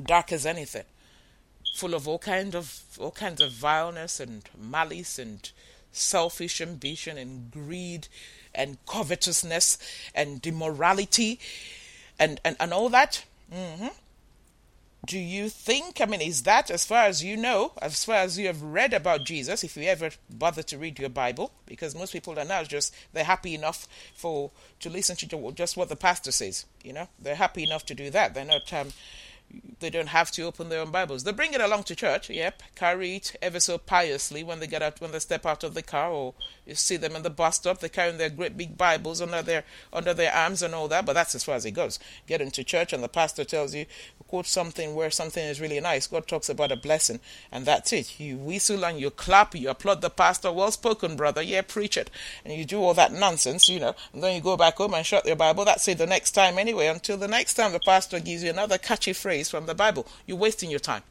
Dark 0.00 0.30
as 0.30 0.46
anything, 0.46 0.84
full 1.74 1.94
of 1.94 2.06
all 2.06 2.20
kind 2.20 2.54
of 2.54 2.82
all 3.00 3.10
kinds 3.10 3.40
of 3.40 3.50
vileness 3.50 4.20
and 4.20 4.48
malice 4.56 5.18
and 5.18 5.50
selfish 5.90 6.60
ambition 6.60 7.18
and 7.18 7.50
greed 7.50 8.06
and 8.54 8.78
covetousness 8.86 9.76
and 10.14 10.46
immorality 10.46 11.40
and 12.16 12.40
and, 12.44 12.56
and 12.60 12.72
all 12.72 12.88
that. 12.90 13.24
Mm-hmm 13.52 13.88
do 15.06 15.18
you 15.18 15.48
think, 15.48 16.00
I 16.00 16.06
mean, 16.06 16.20
is 16.20 16.42
that 16.42 16.70
as 16.70 16.84
far 16.84 17.04
as 17.04 17.22
you 17.22 17.36
know, 17.36 17.72
as 17.80 18.04
far 18.04 18.16
as 18.16 18.38
you 18.38 18.48
have 18.48 18.60
read 18.60 18.92
about 18.92 19.24
Jesus, 19.24 19.62
if 19.62 19.76
you 19.76 19.84
ever 19.84 20.10
bother 20.28 20.62
to 20.64 20.78
read 20.78 20.98
your 20.98 21.08
Bible, 21.08 21.52
because 21.64 21.94
most 21.94 22.12
people 22.12 22.38
are 22.38 22.44
now 22.44 22.64
just, 22.64 22.94
they're 23.12 23.24
happy 23.24 23.54
enough 23.54 23.86
for, 24.14 24.50
to 24.80 24.90
listen 24.90 25.14
to 25.16 25.52
just 25.52 25.76
what 25.76 25.88
the 25.88 25.96
pastor 25.96 26.32
says, 26.32 26.66
you 26.82 26.92
know, 26.92 27.08
they're 27.20 27.36
happy 27.36 27.62
enough 27.62 27.86
to 27.86 27.94
do 27.94 28.10
that. 28.10 28.34
They're 28.34 28.44
not, 28.44 28.72
um, 28.72 28.88
they 29.80 29.90
don't 29.90 30.08
have 30.08 30.30
to 30.32 30.42
open 30.42 30.68
their 30.68 30.80
own 30.80 30.90
Bibles. 30.90 31.24
They 31.24 31.32
bring 31.32 31.52
it 31.52 31.60
along 31.60 31.84
to 31.84 31.94
church, 31.94 32.30
yep, 32.30 32.62
carry 32.74 33.16
it 33.16 33.36
ever 33.42 33.60
so 33.60 33.76
piously 33.76 34.42
when 34.42 34.60
they 34.60 34.66
get 34.66 34.82
out, 34.82 35.00
when 35.00 35.12
they 35.12 35.18
step 35.18 35.44
out 35.44 35.64
of 35.64 35.74
the 35.74 35.82
car, 35.82 36.10
or 36.10 36.34
you 36.64 36.74
see 36.74 36.96
them 36.96 37.14
in 37.14 37.22
the 37.22 37.30
bus 37.30 37.56
stop. 37.56 37.78
They 37.78 37.88
carry 37.88 38.12
their 38.12 38.30
great 38.30 38.56
big 38.56 38.78
Bibles 38.78 39.20
under 39.20 39.42
their 39.42 39.64
under 39.92 40.14
their 40.14 40.32
arms 40.32 40.62
and 40.62 40.74
all 40.74 40.88
that. 40.88 41.04
But 41.04 41.12
that's 41.12 41.34
as 41.34 41.44
far 41.44 41.56
as 41.56 41.66
it 41.66 41.72
goes. 41.72 41.98
Get 42.26 42.40
into 42.40 42.64
church, 42.64 42.92
and 42.92 43.02
the 43.02 43.08
pastor 43.08 43.44
tells 43.44 43.74
you, 43.74 43.86
quote 44.28 44.46
something 44.46 44.94
where 44.94 45.10
something 45.10 45.44
is 45.44 45.60
really 45.60 45.80
nice. 45.80 46.06
God 46.06 46.26
talks 46.26 46.48
about 46.48 46.72
a 46.72 46.76
blessing, 46.76 47.20
and 47.52 47.66
that's 47.66 47.92
it. 47.92 48.18
You 48.18 48.36
whistle 48.38 48.84
and 48.84 48.98
you 48.98 49.10
clap, 49.10 49.54
you 49.54 49.68
applaud 49.68 50.00
the 50.00 50.10
pastor. 50.10 50.50
Well 50.52 50.70
spoken, 50.70 51.16
brother. 51.16 51.42
Yeah, 51.42 51.62
preach 51.62 51.96
it. 51.98 52.10
And 52.44 52.54
you 52.54 52.64
do 52.64 52.80
all 52.82 52.94
that 52.94 53.12
nonsense, 53.12 53.68
you 53.68 53.80
know, 53.80 53.94
and 54.14 54.22
then 54.22 54.34
you 54.34 54.40
go 54.40 54.56
back 54.56 54.76
home 54.76 54.94
and 54.94 55.04
shut 55.04 55.26
your 55.26 55.36
Bible. 55.36 55.66
That's 55.66 55.86
it 55.86 55.98
the 55.98 56.06
next 56.06 56.32
time 56.32 56.58
anyway, 56.58 56.86
until 56.86 57.18
the 57.18 57.28
next 57.28 57.54
time 57.54 57.72
the 57.72 57.80
pastor 57.80 58.20
gives 58.20 58.42
you 58.42 58.50
another 58.50 58.78
catchy 58.78 59.12
phrase 59.12 59.50
from 59.50 59.65
the 59.66 59.74
Bible. 59.74 60.06
You're 60.26 60.36
wasting 60.36 60.70
your 60.70 60.80
time. 60.80 61.02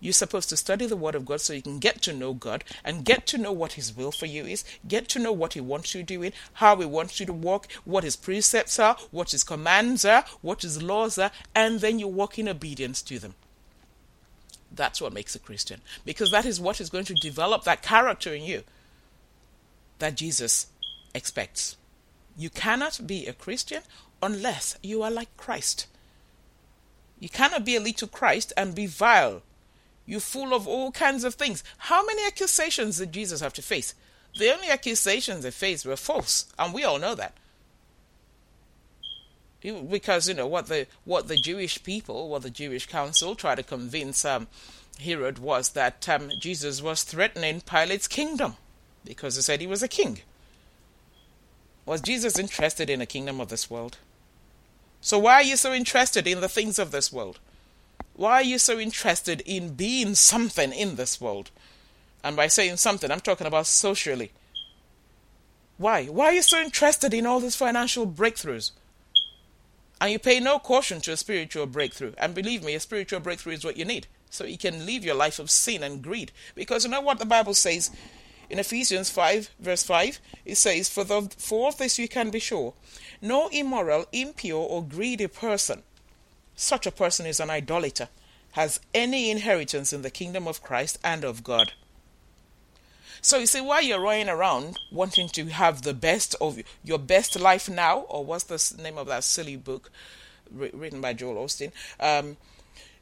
You're 0.00 0.12
supposed 0.12 0.48
to 0.50 0.56
study 0.56 0.86
the 0.86 0.96
Word 0.96 1.16
of 1.16 1.26
God 1.26 1.40
so 1.40 1.52
you 1.52 1.62
can 1.62 1.80
get 1.80 2.02
to 2.02 2.12
know 2.12 2.32
God 2.32 2.62
and 2.84 3.04
get 3.04 3.26
to 3.28 3.38
know 3.38 3.50
what 3.50 3.72
His 3.72 3.96
will 3.96 4.12
for 4.12 4.26
you 4.26 4.44
is, 4.44 4.64
get 4.86 5.08
to 5.08 5.18
know 5.18 5.32
what 5.32 5.54
He 5.54 5.60
wants 5.60 5.94
you 5.94 6.04
doing, 6.04 6.32
how 6.54 6.76
He 6.76 6.86
wants 6.86 7.18
you 7.18 7.26
to 7.26 7.32
walk, 7.32 7.66
what 7.84 8.04
His 8.04 8.14
precepts 8.14 8.78
are, 8.78 8.96
what 9.10 9.32
His 9.32 9.42
commands 9.42 10.04
are, 10.04 10.24
what 10.40 10.62
His 10.62 10.80
laws 10.80 11.18
are, 11.18 11.32
and 11.54 11.80
then 11.80 11.98
you 11.98 12.06
walk 12.06 12.38
in 12.38 12.48
obedience 12.48 13.02
to 13.02 13.18
them. 13.18 13.34
That's 14.70 15.00
what 15.00 15.12
makes 15.12 15.34
a 15.34 15.40
Christian 15.40 15.80
because 16.04 16.30
that 16.30 16.46
is 16.46 16.60
what 16.60 16.80
is 16.80 16.90
going 16.90 17.06
to 17.06 17.14
develop 17.14 17.64
that 17.64 17.82
character 17.82 18.32
in 18.32 18.44
you 18.44 18.62
that 19.98 20.14
Jesus 20.14 20.68
expects. 21.14 21.76
You 22.36 22.50
cannot 22.50 23.00
be 23.04 23.26
a 23.26 23.32
Christian 23.32 23.82
unless 24.22 24.78
you 24.82 25.02
are 25.02 25.10
like 25.10 25.36
Christ. 25.36 25.88
You 27.18 27.28
cannot 27.28 27.64
be 27.64 27.76
a 27.76 27.80
little 27.80 28.08
Christ 28.08 28.52
and 28.56 28.74
be 28.74 28.86
vile 28.86 29.42
you're 30.08 30.20
full 30.20 30.54
of 30.54 30.66
all 30.66 30.90
kinds 30.90 31.22
of 31.22 31.34
things. 31.34 31.62
How 31.76 32.04
many 32.04 32.26
accusations 32.26 32.96
did 32.96 33.12
Jesus 33.12 33.42
have 33.42 33.52
to 33.52 33.62
face? 33.62 33.94
The 34.38 34.50
only 34.50 34.70
accusations 34.70 35.44
he 35.44 35.50
faced 35.50 35.84
were 35.84 35.96
false, 35.96 36.46
and 36.58 36.72
we 36.72 36.82
all 36.82 36.98
know 36.98 37.14
that. 37.14 37.34
Because 39.60 40.28
you 40.28 40.34
know 40.34 40.46
what 40.46 40.68
the 40.68 40.86
what 41.04 41.28
the 41.28 41.36
Jewish 41.36 41.82
people, 41.82 42.30
what 42.30 42.40
the 42.40 42.48
Jewish 42.48 42.86
council 42.86 43.34
tried 43.34 43.56
to 43.56 43.62
convince 43.62 44.24
um, 44.24 44.46
Herod 44.98 45.40
was 45.40 45.70
that 45.70 46.08
um, 46.08 46.30
Jesus 46.40 46.80
was 46.80 47.02
threatening 47.02 47.60
Pilate's 47.60 48.08
kingdom 48.08 48.56
because 49.04 49.36
he 49.36 49.42
said 49.42 49.60
he 49.60 49.66
was 49.66 49.82
a 49.82 49.88
king. 49.88 50.20
Was 51.84 52.00
Jesus 52.00 52.38
interested 52.38 52.88
in 52.88 53.02
a 53.02 53.06
kingdom 53.06 53.40
of 53.40 53.48
this 53.48 53.68
world? 53.68 53.98
So 55.00 55.18
why 55.18 55.34
are 55.34 55.42
you 55.42 55.56
so 55.56 55.72
interested 55.72 56.26
in 56.26 56.40
the 56.40 56.48
things 56.48 56.78
of 56.78 56.90
this 56.90 57.12
world? 57.12 57.38
Why 58.14 58.34
are 58.34 58.42
you 58.42 58.58
so 58.58 58.78
interested 58.78 59.42
in 59.46 59.74
being 59.74 60.14
something 60.14 60.72
in 60.72 60.96
this 60.96 61.20
world? 61.20 61.50
And 62.24 62.36
by 62.36 62.48
saying 62.48 62.78
something, 62.78 63.10
I'm 63.10 63.20
talking 63.20 63.46
about 63.46 63.66
socially. 63.66 64.32
Why? 65.76 66.06
Why 66.06 66.26
are 66.26 66.32
you 66.32 66.42
so 66.42 66.60
interested 66.60 67.14
in 67.14 67.26
all 67.26 67.38
these 67.38 67.54
financial 67.54 68.06
breakthroughs? 68.06 68.72
And 70.00 70.12
you 70.12 70.18
pay 70.18 70.40
no 70.40 70.58
caution 70.58 71.00
to 71.02 71.12
a 71.12 71.16
spiritual 71.16 71.66
breakthrough. 71.66 72.12
And 72.18 72.34
believe 72.34 72.64
me, 72.64 72.74
a 72.74 72.80
spiritual 72.80 73.20
breakthrough 73.20 73.54
is 73.54 73.64
what 73.64 73.76
you 73.76 73.84
need. 73.84 74.08
So 74.30 74.44
you 74.44 74.58
can 74.58 74.84
leave 74.84 75.04
your 75.04 75.14
life 75.14 75.38
of 75.38 75.50
sin 75.50 75.82
and 75.82 76.02
greed. 76.02 76.32
Because 76.54 76.84
you 76.84 76.90
know 76.90 77.00
what 77.00 77.18
the 77.18 77.24
Bible 77.24 77.54
says 77.54 77.90
in 78.50 78.58
Ephesians 78.58 79.10
5, 79.10 79.50
verse 79.58 79.82
5? 79.82 80.18
It 80.44 80.56
says, 80.56 80.88
For, 80.88 81.04
the, 81.04 81.30
for 81.36 81.68
of 81.68 81.78
this 81.78 81.98
you 81.98 82.08
can 82.08 82.30
be 82.30 82.38
sure. 82.38 82.74
No 83.20 83.48
immoral, 83.48 84.06
impure, 84.12 84.66
or 84.66 84.82
greedy 84.82 85.26
person 85.26 85.82
such 86.58 86.86
a 86.86 86.90
person 86.92 87.24
is 87.24 87.38
an 87.38 87.50
idolater, 87.50 88.08
has 88.52 88.80
any 88.92 89.30
inheritance 89.30 89.92
in 89.92 90.02
the 90.02 90.10
kingdom 90.10 90.48
of 90.48 90.62
Christ 90.62 90.98
and 91.04 91.22
of 91.22 91.44
God. 91.44 91.72
So 93.20 93.38
you 93.38 93.46
see, 93.46 93.60
while 93.60 93.82
you're 93.82 94.00
running 94.00 94.28
around 94.28 94.76
wanting 94.90 95.28
to 95.30 95.46
have 95.46 95.82
the 95.82 95.94
best 95.94 96.34
of 96.40 96.58
your 96.82 96.98
best 96.98 97.38
life 97.38 97.68
now, 97.68 98.00
or 98.00 98.24
what's 98.24 98.44
the 98.44 98.82
name 98.82 98.98
of 98.98 99.06
that 99.06 99.24
silly 99.24 99.56
book 99.56 99.90
written 100.50 101.00
by 101.00 101.12
Joel 101.12 101.44
Osteen? 101.44 101.72
Um, 102.00 102.36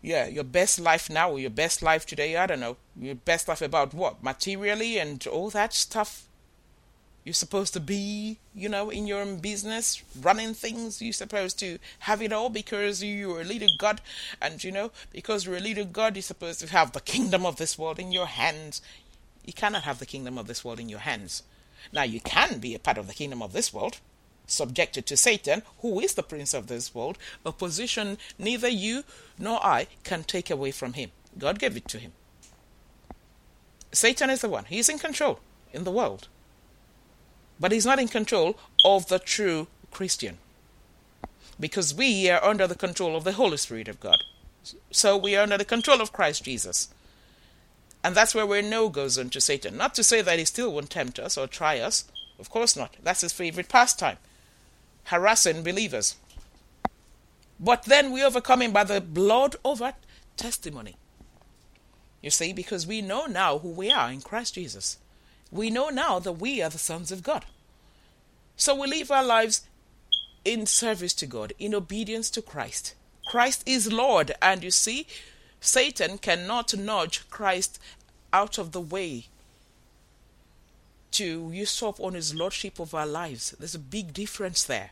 yeah, 0.03 0.27
your 0.27 0.45
best 0.45 0.79
life 0.79 1.11
now 1.11 1.31
or 1.31 1.39
your 1.39 1.51
best 1.51 1.83
life 1.83 2.07
today. 2.07 2.37
I 2.37 2.47
don't 2.47 2.61
know. 2.61 2.77
Your 2.99 3.15
best 3.15 3.49
life 3.49 3.63
about 3.63 3.95
what? 3.95 4.23
Materially 4.23 4.99
and 4.99 5.25
all 5.27 5.51
that 5.51 5.73
stuff. 5.75 6.27
You're 7.25 7.35
supposed 7.35 7.73
to 7.73 7.81
be, 7.81 8.39
you 8.55 8.69
know, 8.69 8.89
in 8.89 9.09
your 9.09 9.21
own 9.21 9.39
business, 9.39 10.01
running 10.21 10.55
things. 10.55 11.03
You're 11.03 11.13
supposed 11.13 11.59
to 11.59 11.79
have 12.01 12.23
it 12.23 12.33
all 12.33 12.51
because 12.51 13.03
you're 13.03 13.41
a 13.41 13.45
leader 13.45 13.67
God. 13.79 14.01
And, 14.41 14.63
you 14.63 14.71
know, 14.71 14.93
because 15.13 15.45
you're 15.45 15.57
a 15.57 15.61
leader 15.61 15.85
God, 15.85 16.15
you're 16.15 16.23
supposed 16.23 16.61
to 16.61 16.69
have 16.69 16.93
the 16.93 17.01
kingdom 17.01 17.45
of 17.45 17.57
this 17.57 17.77
world 17.77 17.99
in 17.99 18.13
your 18.13 18.27
hands. 18.27 18.81
You 19.45 19.53
cannot 19.53 19.83
have 19.83 19.99
the 19.99 20.07
kingdom 20.07 20.39
of 20.39 20.47
this 20.47 20.65
world 20.65 20.79
in 20.79 20.89
your 20.89 21.01
hands. 21.01 21.43
Now, 21.93 22.05
you 22.05 22.21
can 22.21 22.59
be 22.59 22.77
a 22.77 22.79
part 22.79 22.99
of 22.99 23.09
the 23.09 23.15
kingdom 23.15 23.43
of 23.43 23.53
this 23.53 23.75
world, 23.75 23.99
subjected 24.47 25.07
to 25.07 25.17
Satan, 25.17 25.63
who 25.81 26.01
is 26.01 26.15
the 26.15 26.23
prince 26.23 26.55
of 26.55 26.67
this 26.67 26.95
world, 26.95 27.19
a 27.45 27.53
position 27.53 28.19
neither 28.39 28.69
you 28.69 29.05
nor 29.39 29.65
I 29.65 29.89
can 30.05 30.25
take 30.25 30.51
away 30.51 30.71
from 30.71 30.95
him. 30.95 31.11
God 31.39 31.59
gave 31.59 31.77
it 31.77 31.89
to 31.89 31.99
him. 31.99 32.13
Satan 33.93 34.31
is 34.31 34.41
the 34.41 34.49
one, 34.49 34.65
he's 34.65 34.89
in 34.89 34.99
control 34.99 35.41
in 35.73 35.85
the 35.85 35.91
world. 35.91 36.29
But 37.59 37.73
he's 37.73 37.87
not 37.87 37.99
in 37.99 38.09
control 38.09 38.59
of 38.85 39.09
the 39.09 39.19
true 39.19 39.69
Christian. 39.91 40.39
Because 41.59 41.95
we 41.95 42.29
are 42.29 42.45
under 42.45 42.67
the 42.67 42.75
control 42.75 43.17
of 43.17 43.25
the 43.25 43.33
Holy 43.33 43.57
Spirit 43.57 43.89
of 43.89 44.01
God. 44.01 44.19
So 44.91 45.17
we 45.17 45.37
are 45.37 45.43
under 45.43 45.57
the 45.57 45.65
control 45.65 46.03
of 46.03 46.13
Christ 46.13 46.45
Jesus. 46.45 46.89
And 48.05 48.15
that's 48.15 48.35
where 48.35 48.47
we're 48.47 48.63
no 48.63 48.91
goes 48.91 49.19
unto 49.19 49.41
Satan. 49.41 49.77
Not 49.77 49.95
to 49.95 50.05
say 50.05 50.21
that 50.21 50.39
he 50.39 50.45
still 50.45 50.73
won't 50.73 50.91
tempt 50.91 51.19
us 51.19 51.39
or 51.39 51.47
try 51.47 51.79
us. 51.79 52.05
Of 52.39 52.51
course 52.51 52.77
not. 52.77 52.95
That's 53.03 53.23
his 53.23 53.33
favorite 53.33 53.69
pastime. 53.69 54.19
Harassing 55.07 55.63
believers. 55.63 56.17
But 57.59 57.85
then 57.85 58.13
we 58.13 58.23
overcome 58.23 58.63
him 58.63 58.73
by 58.73 58.85
the 58.85 59.01
blood 59.01 59.57
of 59.65 59.83
our 59.83 59.95
testimony. 60.37 60.97
You 62.23 62.31
see, 62.31 62.53
because 62.53 62.87
we 62.87 63.01
know 63.03 63.27
now 63.27 63.59
who 63.59 63.71
we 63.71 63.91
are 63.91 64.11
in 64.11 64.21
Christ 64.21 64.55
Jesus 64.55 64.99
we 65.51 65.71
know 65.71 65.89
now 65.89 66.19
that 66.19 66.33
we 66.33 66.63
are 66.63 66.71
the 66.71 66.79
sons 66.79 67.13
of 67.13 67.23
God. 67.23 67.45
So 68.57 68.75
we 68.75 68.87
live 68.87 69.11
our 69.11 69.25
lives 69.25 69.63
in 70.45 70.67
service 70.67 71.15
to 71.15 71.27
God, 71.27 71.53
in 71.59 71.75
obedience 71.75 72.31
to 72.31 72.43
Christ. 72.43 72.95
Christ 73.27 73.63
is 73.67 73.93
Lord, 73.93 74.33
and 74.41 74.63
you 74.63 74.71
see, 74.71 75.07
Satan 75.61 76.19
cannot 76.19 76.77
nudge 76.77 77.29
Christ 77.31 77.79
out 78.33 78.59
of 78.59 78.73
the 78.73 78.81
way 78.81 79.27
to 81.13 81.51
usurp 81.53 81.99
on 82.01 82.15
his 82.15 82.35
lordship 82.35 82.79
of 82.79 82.95
our 82.95 83.07
lives. 83.07 83.55
There's 83.59 83.75
a 83.75 83.81
big 83.81 84.13
difference 84.13 84.65
there. 84.65 84.91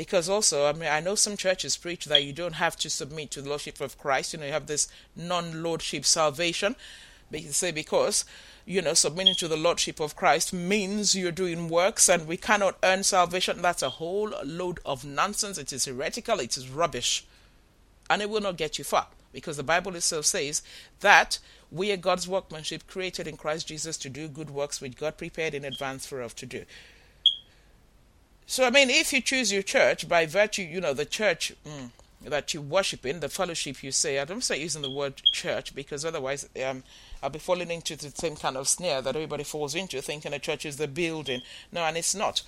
Because 0.00 0.30
also, 0.30 0.64
I 0.64 0.72
mean, 0.72 0.88
I 0.88 1.00
know 1.00 1.14
some 1.14 1.36
churches 1.36 1.76
preach 1.76 2.06
that 2.06 2.24
you 2.24 2.32
don't 2.32 2.54
have 2.54 2.74
to 2.76 2.88
submit 2.88 3.30
to 3.32 3.42
the 3.42 3.50
lordship 3.50 3.82
of 3.82 3.98
Christ. 3.98 4.32
You 4.32 4.38
know, 4.38 4.46
you 4.46 4.52
have 4.52 4.66
this 4.66 4.88
non-lordship 5.14 6.06
salvation. 6.06 6.74
They 7.30 7.42
say 7.42 7.70
because 7.70 8.24
you 8.64 8.80
know, 8.80 8.94
submitting 8.94 9.34
to 9.34 9.48
the 9.48 9.58
Lordship 9.58 10.00
of 10.00 10.16
Christ 10.16 10.54
means 10.54 11.14
you're 11.14 11.32
doing 11.32 11.68
works 11.68 12.08
and 12.08 12.26
we 12.26 12.38
cannot 12.38 12.78
earn 12.82 13.02
salvation. 13.02 13.60
That's 13.60 13.82
a 13.82 13.90
whole 13.90 14.32
load 14.42 14.80
of 14.86 15.04
nonsense. 15.04 15.58
It 15.58 15.70
is 15.70 15.84
heretical, 15.84 16.40
it 16.40 16.56
is 16.56 16.70
rubbish. 16.70 17.26
And 18.08 18.22
it 18.22 18.30
will 18.30 18.40
not 18.40 18.56
get 18.56 18.78
you 18.78 18.84
far 18.84 19.08
because 19.34 19.58
the 19.58 19.62
Bible 19.62 19.96
itself 19.96 20.24
says 20.24 20.62
that 21.00 21.40
we 21.70 21.92
are 21.92 21.98
God's 21.98 22.26
workmanship 22.26 22.86
created 22.86 23.26
in 23.26 23.36
Christ 23.36 23.68
Jesus 23.68 23.98
to 23.98 24.08
do 24.08 24.28
good 24.28 24.48
works 24.48 24.80
which 24.80 24.96
God 24.96 25.18
prepared 25.18 25.54
in 25.54 25.66
advance 25.66 26.06
for 26.06 26.22
us 26.22 26.32
to 26.34 26.46
do. 26.46 26.64
So, 28.50 28.64
I 28.64 28.70
mean, 28.70 28.90
if 28.90 29.12
you 29.12 29.20
choose 29.20 29.52
your 29.52 29.62
church 29.62 30.08
by 30.08 30.26
virtue, 30.26 30.62
you 30.62 30.80
know, 30.80 30.92
the 30.92 31.04
church 31.04 31.52
mm, 31.64 31.90
that 32.24 32.52
you 32.52 32.60
worship 32.60 33.06
in, 33.06 33.20
the 33.20 33.28
fellowship 33.28 33.80
you 33.80 33.92
say, 33.92 34.18
I 34.18 34.24
don't 34.24 34.42
say 34.42 34.60
using 34.60 34.82
the 34.82 34.90
word 34.90 35.22
church 35.30 35.72
because 35.72 36.04
otherwise 36.04 36.48
um, 36.66 36.82
I'll 37.22 37.30
be 37.30 37.38
falling 37.38 37.70
into 37.70 37.94
the 37.94 38.10
same 38.10 38.34
kind 38.34 38.56
of 38.56 38.66
snare 38.66 39.02
that 39.02 39.14
everybody 39.14 39.44
falls 39.44 39.76
into, 39.76 40.02
thinking 40.02 40.32
a 40.32 40.40
church 40.40 40.66
is 40.66 40.78
the 40.78 40.88
building. 40.88 41.42
No, 41.70 41.82
and 41.82 41.96
it's 41.96 42.12
not. 42.12 42.42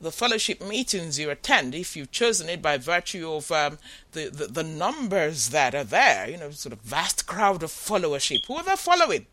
The 0.00 0.10
fellowship 0.10 0.66
meetings 0.66 1.18
you 1.18 1.28
attend, 1.28 1.74
if 1.74 1.94
you've 1.94 2.10
chosen 2.10 2.48
it 2.48 2.62
by 2.62 2.78
virtue 2.78 3.30
of 3.30 3.52
um, 3.52 3.76
the, 4.12 4.30
the, 4.30 4.46
the 4.46 4.64
numbers 4.64 5.50
that 5.50 5.74
are 5.74 5.84
there, 5.84 6.26
you 6.26 6.38
know, 6.38 6.52
sort 6.52 6.72
of 6.72 6.80
vast 6.80 7.26
crowd 7.26 7.62
of 7.62 7.70
followership, 7.70 8.46
who 8.46 8.54
are 8.54 8.64
they 8.64 8.76
following? 8.76 9.26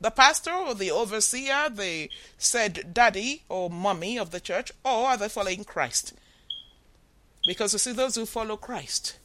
The 0.00 0.10
pastor 0.10 0.52
or 0.52 0.74
the 0.74 0.90
overseer, 0.90 1.68
the 1.68 2.10
said 2.36 2.94
daddy 2.94 3.42
or 3.48 3.68
mummy 3.68 4.18
of 4.18 4.30
the 4.30 4.40
church, 4.40 4.70
or 4.84 5.08
are 5.08 5.16
they 5.16 5.28
following 5.28 5.64
Christ? 5.64 6.12
Because 7.46 7.72
you 7.72 7.78
see, 7.78 7.92
those 7.92 8.14
who 8.14 8.26
follow 8.26 8.56
Christ, 8.56 9.18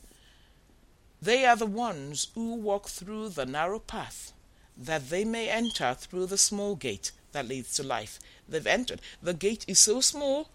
they 1.21 1.45
are 1.45 1.55
the 1.55 1.65
ones 1.65 2.27
who 2.33 2.55
walk 2.55 2.87
through 2.87 3.29
the 3.29 3.45
narrow 3.45 3.79
path 3.79 4.33
that 4.77 5.09
they 5.09 5.23
may 5.23 5.49
enter 5.49 5.93
through 5.93 6.25
the 6.25 6.37
small 6.37 6.75
gate 6.75 7.11
that 7.31 7.47
leads 7.47 7.75
to 7.75 7.83
life. 7.83 8.19
They've 8.47 8.65
entered. 8.65 9.01
The 9.21 9.33
gate 9.33 9.65
is 9.67 9.79
so 9.79 10.01
small, 10.01 10.49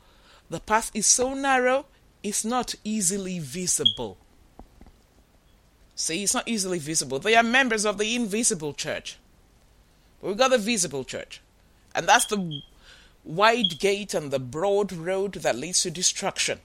the 0.50 0.60
path 0.60 0.90
is 0.94 1.06
so 1.06 1.34
narrow, 1.34 1.86
it's 2.22 2.44
not 2.44 2.74
easily 2.84 3.38
visible. 3.38 4.18
See, 5.94 6.22
it's 6.22 6.34
not 6.34 6.48
easily 6.48 6.78
visible. 6.78 7.18
They 7.18 7.34
are 7.34 7.42
members 7.42 7.84
of 7.84 7.98
the 7.98 8.14
invisible 8.14 8.72
church. 8.72 9.18
But 10.20 10.28
we've 10.28 10.36
got 10.36 10.50
the 10.50 10.58
visible 10.58 11.04
church. 11.04 11.40
And 11.94 12.06
that's 12.06 12.26
the 12.26 12.62
wide 13.24 13.78
gate 13.78 14.14
and 14.14 14.30
the 14.30 14.38
broad 14.38 14.92
road 14.92 15.34
that 15.34 15.56
leads 15.56 15.82
to 15.82 15.90
destruction. 15.90 16.60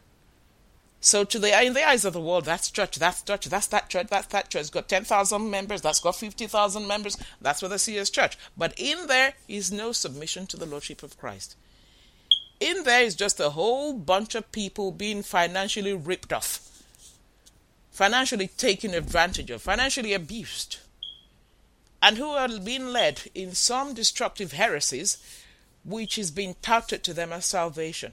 So 1.02 1.26
to 1.26 1.38
the 1.38 1.62
in 1.62 1.74
the 1.74 1.86
eyes 1.86 2.06
of 2.06 2.14
the 2.14 2.22
world, 2.22 2.46
that's 2.46 2.72
church, 2.72 2.98
that's 2.98 3.22
church, 3.24 3.48
that's 3.48 3.68
that 3.68 3.90
church, 3.90 4.08
that's 4.10 4.28
that 4.28 4.50
church. 4.50 4.62
It's 4.62 4.70
got 4.70 4.88
ten 4.88 5.04
thousand 5.04 5.50
members, 5.50 5.82
that's 5.82 6.00
got 6.00 6.16
fifty 6.16 6.48
thousand 6.48 6.88
members. 6.88 7.18
That's 7.42 7.62
what 7.62 7.70
they 7.70 7.78
see 7.78 7.98
as 7.98 8.10
church. 8.10 8.38
But 8.58 8.74
in 8.78 9.08
there 9.08 9.34
is 9.50 9.70
no 9.72 9.92
submission 9.92 10.48
to 10.48 10.58
the 10.58 10.66
lordship 10.66 11.04
of 11.04 11.18
Christ. 11.18 11.58
In 12.62 12.84
there 12.84 13.04
is 13.04 13.16
just 13.16 13.42
a 13.42 13.50
whole 13.50 13.92
bunch 13.94 14.36
of 14.36 14.52
people 14.54 14.94
being 14.94 15.24
financially 15.24 15.94
ripped 15.94 16.32
off. 16.32 16.70
financially 17.94 18.48
taken 18.48 18.94
advantage 18.94 19.52
of, 19.52 19.62
financially 19.62 20.14
abused, 20.14 20.78
and 22.04 22.18
who 22.18 22.32
are 22.32 22.60
being 22.60 22.88
led 22.88 23.22
in 23.34 23.56
some 23.56 23.94
destructive 23.94 24.52
heresies 24.52 25.18
which 25.86 26.18
is 26.18 26.32
being 26.32 26.56
touted 26.62 27.02
to 27.02 27.14
them 27.14 27.32
as 27.32 27.46
salvation. 27.46 28.12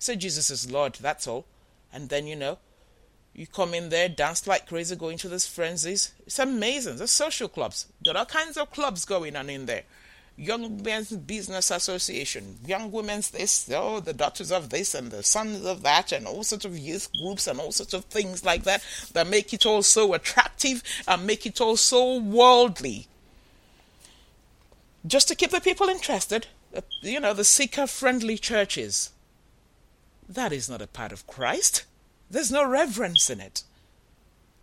Say 0.00 0.16
Jesus 0.16 0.50
is 0.50 0.70
Lord, 0.70 0.96
that's 0.96 1.28
all. 1.28 1.46
And 1.92 2.08
then, 2.08 2.26
you 2.26 2.34
know, 2.34 2.58
you 3.32 3.46
come 3.46 3.72
in 3.72 3.88
there, 3.90 4.08
dance 4.08 4.48
like 4.48 4.66
crazy, 4.66 4.96
going 4.96 5.16
to 5.18 5.28
these 5.28 5.46
frenzies. 5.46 6.12
It's 6.26 6.40
amazing. 6.40 6.96
There's 6.96 7.12
social 7.12 7.48
clubs. 7.48 7.86
There 8.02 8.14
are 8.14 8.18
all 8.18 8.26
kinds 8.26 8.56
of 8.56 8.72
clubs 8.72 9.04
going 9.04 9.36
on 9.36 9.48
in 9.48 9.66
there. 9.66 9.84
Young 10.38 10.82
Men's 10.82 11.10
Business 11.10 11.70
Association, 11.70 12.58
Young 12.66 12.92
Women's 12.92 13.30
this, 13.30 13.70
oh, 13.74 14.00
the 14.00 14.12
daughters 14.12 14.52
of 14.52 14.68
this 14.68 14.94
and 14.94 15.10
the 15.10 15.22
sons 15.22 15.64
of 15.64 15.82
that, 15.82 16.12
and 16.12 16.26
all 16.26 16.44
sorts 16.44 16.66
of 16.66 16.76
youth 16.76 17.08
groups 17.22 17.46
and 17.46 17.58
all 17.58 17.72
sorts 17.72 17.94
of 17.94 18.04
things 18.04 18.44
like 18.44 18.64
that 18.64 18.84
that 19.14 19.26
make 19.26 19.54
it 19.54 19.64
all 19.64 19.82
so 19.82 20.12
attractive 20.12 20.82
and 21.08 21.26
make 21.26 21.46
it 21.46 21.60
all 21.60 21.76
so 21.76 22.18
worldly. 22.18 23.06
Just 25.06 25.28
to 25.28 25.34
keep 25.34 25.52
the 25.52 25.60
people 25.60 25.88
interested, 25.88 26.48
uh, 26.76 26.82
you 27.00 27.20
know, 27.20 27.32
the 27.32 27.44
seeker 27.44 27.86
friendly 27.86 28.36
churches. 28.36 29.12
That 30.28 30.52
is 30.52 30.68
not 30.68 30.82
a 30.82 30.86
part 30.86 31.12
of 31.12 31.26
Christ. 31.26 31.84
There's 32.30 32.52
no 32.52 32.68
reverence 32.68 33.30
in 33.30 33.40
it. 33.40 33.62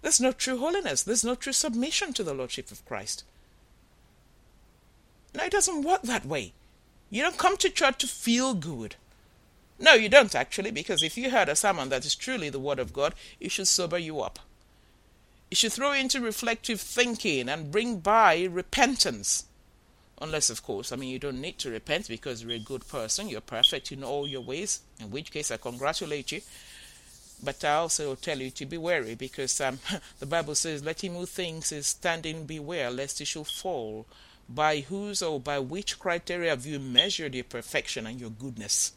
There's 0.03 0.19
no 0.19 0.33
true 0.33 0.59
holiness. 0.59 1.01
There's 1.01 1.23
no 1.23 1.33
true 1.33 1.53
submission 1.53 2.13
to 2.13 2.23
the 2.23 2.33
Lordship 2.33 2.69
of 2.71 2.85
Christ. 2.85 3.23
No, 5.33 5.43
it 5.43 5.51
doesn't 5.51 5.83
work 5.83 6.03
that 6.03 6.25
way. 6.25 6.53
You 7.09 7.21
don't 7.21 7.37
come 7.37 7.57
to 7.57 7.69
church 7.69 7.99
to 7.99 8.07
feel 8.07 8.53
good. 8.53 8.95
No, 9.79 9.93
you 9.93 10.09
don't 10.09 10.35
actually, 10.35 10.71
because 10.71 11.03
if 11.03 11.17
you 11.17 11.29
heard 11.29 11.49
a 11.49 11.55
sermon 11.55 11.89
that 11.89 12.05
is 12.05 12.15
truly 12.15 12.49
the 12.49 12.59
Word 12.59 12.79
of 12.79 12.93
God, 12.93 13.13
it 13.39 13.51
should 13.51 13.67
sober 13.67 13.97
you 13.97 14.21
up. 14.21 14.39
It 15.51 15.57
should 15.57 15.73
throw 15.73 15.93
you 15.93 16.01
into 16.01 16.21
reflective 16.21 16.81
thinking 16.81 17.49
and 17.49 17.71
bring 17.71 17.99
by 17.99 18.45
repentance. 18.45 19.45
Unless, 20.21 20.49
of 20.49 20.63
course, 20.63 20.91
I 20.91 20.95
mean, 20.95 21.09
you 21.09 21.19
don't 21.19 21.41
need 21.41 21.59
to 21.59 21.69
repent 21.69 22.07
because 22.07 22.41
you're 22.41 22.53
a 22.53 22.59
good 22.59 22.87
person, 22.87 23.29
you're 23.29 23.41
perfect 23.41 23.91
in 23.91 24.03
all 24.03 24.27
your 24.27 24.41
ways, 24.41 24.81
in 24.99 25.11
which 25.11 25.31
case 25.31 25.51
I 25.51 25.57
congratulate 25.57 26.31
you. 26.31 26.41
But 27.43 27.63
I 27.65 27.73
also 27.73 28.15
tell 28.15 28.39
you 28.39 28.51
to 28.51 28.65
be 28.65 28.77
wary 28.77 29.15
because 29.15 29.59
um, 29.59 29.79
the 30.19 30.25
Bible 30.25 30.55
says, 30.55 30.83
Let 30.83 31.03
him 31.03 31.13
who 31.13 31.25
thinks 31.25 31.71
is 31.71 31.87
standing 31.87 32.45
beware 32.45 32.89
lest 32.89 33.19
he 33.19 33.25
should 33.25 33.47
fall. 33.47 34.05
By 34.49 34.81
whose 34.81 35.21
or 35.21 35.39
by 35.39 35.59
which 35.59 35.99
criteria 35.99 36.49
have 36.49 36.65
you 36.65 36.79
measured 36.79 37.33
your 37.33 37.45
perfection 37.45 38.05
and 38.05 38.19
your 38.19 38.29
goodness? 38.29 38.93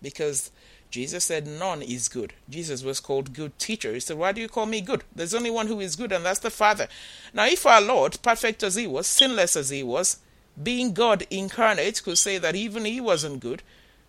Because 0.00 0.50
Jesus 0.90 1.24
said 1.24 1.46
none 1.46 1.82
is 1.82 2.08
good. 2.08 2.32
Jesus 2.48 2.82
was 2.82 3.00
called 3.00 3.34
good 3.34 3.58
teacher. 3.58 3.92
He 3.92 4.00
said, 4.00 4.16
Why 4.16 4.32
do 4.32 4.40
you 4.40 4.48
call 4.48 4.66
me 4.66 4.80
good? 4.80 5.04
There's 5.14 5.34
only 5.34 5.50
one 5.50 5.66
who 5.66 5.80
is 5.80 5.96
good, 5.96 6.12
and 6.12 6.24
that's 6.24 6.40
the 6.40 6.50
Father. 6.50 6.88
Now, 7.34 7.46
if 7.46 7.66
our 7.66 7.80
Lord, 7.80 8.18
perfect 8.22 8.62
as 8.62 8.74
he 8.74 8.86
was, 8.86 9.06
sinless 9.06 9.54
as 9.56 9.68
he 9.68 9.82
was, 9.82 10.18
being 10.60 10.94
God 10.94 11.26
incarnate, 11.30 12.02
could 12.02 12.18
say 12.18 12.38
that 12.38 12.56
even 12.56 12.84
he 12.84 13.00
wasn't 13.00 13.40
good, 13.40 13.62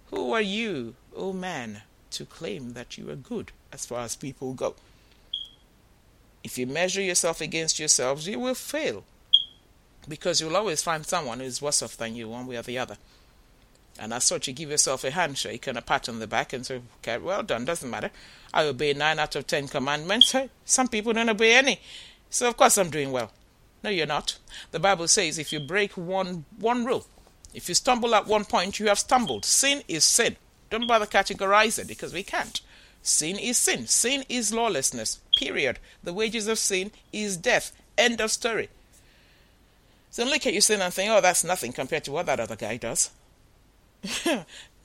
who 0.09 0.31
are 0.33 0.41
you, 0.41 0.95
O 1.15 1.29
oh 1.29 1.33
man, 1.33 1.83
to 2.11 2.25
claim 2.25 2.73
that 2.73 2.97
you 2.97 3.09
are 3.09 3.15
good 3.15 3.51
as 3.71 3.85
far 3.85 4.01
as 4.01 4.15
people 4.15 4.53
go? 4.53 4.75
If 6.43 6.57
you 6.57 6.65
measure 6.65 7.01
yourself 7.01 7.41
against 7.41 7.77
yourselves, 7.77 8.27
you 8.27 8.39
will 8.39 8.55
fail 8.55 9.03
because 10.07 10.41
you'll 10.41 10.57
always 10.57 10.81
find 10.81 11.05
someone 11.05 11.39
who's 11.39 11.61
worse 11.61 11.83
off 11.83 11.97
than 11.97 12.15
you, 12.15 12.29
one 12.29 12.47
way 12.47 12.57
or 12.57 12.61
the 12.61 12.77
other. 12.77 12.97
And 13.99 14.13
as 14.13 14.23
such, 14.23 14.47
you 14.47 14.53
give 14.53 14.69
yourself 14.69 15.03
a 15.03 15.11
handshake 15.11 15.67
and 15.67 15.77
a 15.77 15.81
pat 15.81 16.07
on 16.07 16.19
the 16.19 16.27
back 16.27 16.53
and 16.53 16.65
say, 16.65 16.81
okay, 16.99 17.17
well 17.17 17.43
done, 17.43 17.65
doesn't 17.65 17.89
matter. 17.89 18.11
I 18.53 18.63
obey 18.63 18.93
nine 18.93 19.19
out 19.19 19.35
of 19.35 19.45
ten 19.45 19.67
commandments. 19.67 20.33
Some 20.63 20.87
people 20.87 21.11
don't 21.13 21.29
obey 21.29 21.53
any. 21.53 21.81
So, 22.29 22.47
of 22.47 22.55
course, 22.55 22.77
I'm 22.77 22.89
doing 22.89 23.11
well. 23.11 23.31
No, 23.83 23.89
you're 23.89 24.05
not. 24.05 24.37
The 24.71 24.79
Bible 24.79 25.07
says 25.07 25.37
if 25.37 25.51
you 25.51 25.59
break 25.59 25.97
one, 25.97 26.45
one 26.57 26.85
rule, 26.85 27.05
if 27.53 27.67
you 27.67 27.75
stumble 27.75 28.15
at 28.15 28.27
one 28.27 28.45
point, 28.45 28.79
you 28.79 28.87
have 28.87 28.99
stumbled. 28.99 29.43
Sin 29.43 29.83
is 29.87 30.03
sin. 30.03 30.37
Don't 30.69 30.87
bother 30.87 31.05
categorize 31.05 31.79
it 31.79 31.87
because 31.87 32.13
we 32.13 32.23
can't. 32.23 32.61
Sin 33.01 33.37
is 33.37 33.57
sin. 33.57 33.87
Sin 33.87 34.23
is 34.29 34.53
lawlessness. 34.53 35.19
Period. 35.37 35.79
The 36.03 36.13
wages 36.13 36.47
of 36.47 36.59
sin 36.59 36.91
is 37.11 37.37
death. 37.37 37.71
End 37.97 38.21
of 38.21 38.31
story. 38.31 38.69
So 40.09 40.23
look 40.23 40.45
at 40.45 40.53
you 40.53 40.61
sin 40.61 40.81
and 40.81 40.93
think, 40.93 41.11
oh, 41.11 41.21
that's 41.21 41.43
nothing 41.43 41.71
compared 41.71 42.03
to 42.05 42.11
what 42.11 42.25
that 42.25 42.39
other 42.39 42.55
guy 42.55 42.77
does. 42.77 43.11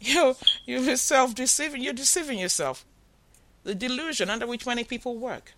you 0.00 0.36
you're 0.66 0.96
self 0.96 1.34
deceiving. 1.34 1.82
You're 1.82 1.92
deceiving 1.92 2.38
yourself. 2.38 2.84
The 3.62 3.74
delusion 3.74 4.28
under 4.28 4.46
which 4.46 4.66
many 4.66 4.84
people 4.84 5.16
work. 5.16 5.54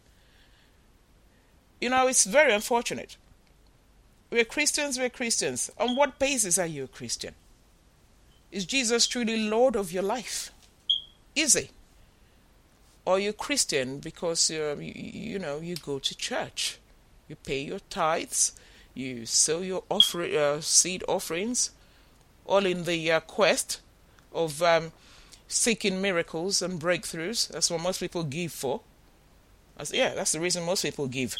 You 1.80 1.90
know, 1.90 2.06
it's 2.06 2.24
very 2.24 2.54
unfortunate. 2.54 3.16
We're 4.30 4.44
Christians, 4.44 4.98
we're 4.98 5.10
Christians. 5.10 5.70
On 5.78 5.96
what 5.96 6.18
basis 6.18 6.58
are 6.58 6.66
you 6.66 6.84
a 6.84 6.88
Christian? 6.88 7.34
Is 8.50 8.64
Jesus 8.64 9.06
truly 9.06 9.36
Lord 9.36 9.76
of 9.76 9.92
your 9.92 10.02
life? 10.02 10.52
Is 11.34 11.54
he? 11.54 11.70
Or 13.04 13.18
you 13.18 13.32
Christian 13.32 13.98
because 13.98 14.50
uh, 14.50 14.76
you, 14.78 14.92
you 14.94 15.38
know 15.38 15.60
you 15.60 15.76
go 15.76 15.98
to 15.98 16.16
church, 16.16 16.78
you 17.28 17.36
pay 17.36 17.60
your 17.60 17.78
tithes, 17.90 18.52
you 18.96 19.26
sow 19.26 19.60
your 19.60 19.84
offer, 19.90 20.22
uh, 20.22 20.60
seed 20.60 21.04
offerings, 21.06 21.70
all 22.46 22.64
in 22.64 22.84
the 22.84 23.12
uh, 23.12 23.20
quest 23.20 23.80
of 24.32 24.62
um, 24.62 24.92
seeking 25.48 26.00
miracles 26.00 26.62
and 26.62 26.80
breakthroughs. 26.80 27.48
That's 27.48 27.70
what 27.70 27.82
most 27.82 28.00
people 28.00 28.24
give 28.24 28.52
for. 28.52 28.80
That's, 29.76 29.92
yeah, 29.92 30.14
that's 30.14 30.32
the 30.32 30.40
reason 30.40 30.64
most 30.64 30.82
people 30.82 31.06
give. 31.06 31.36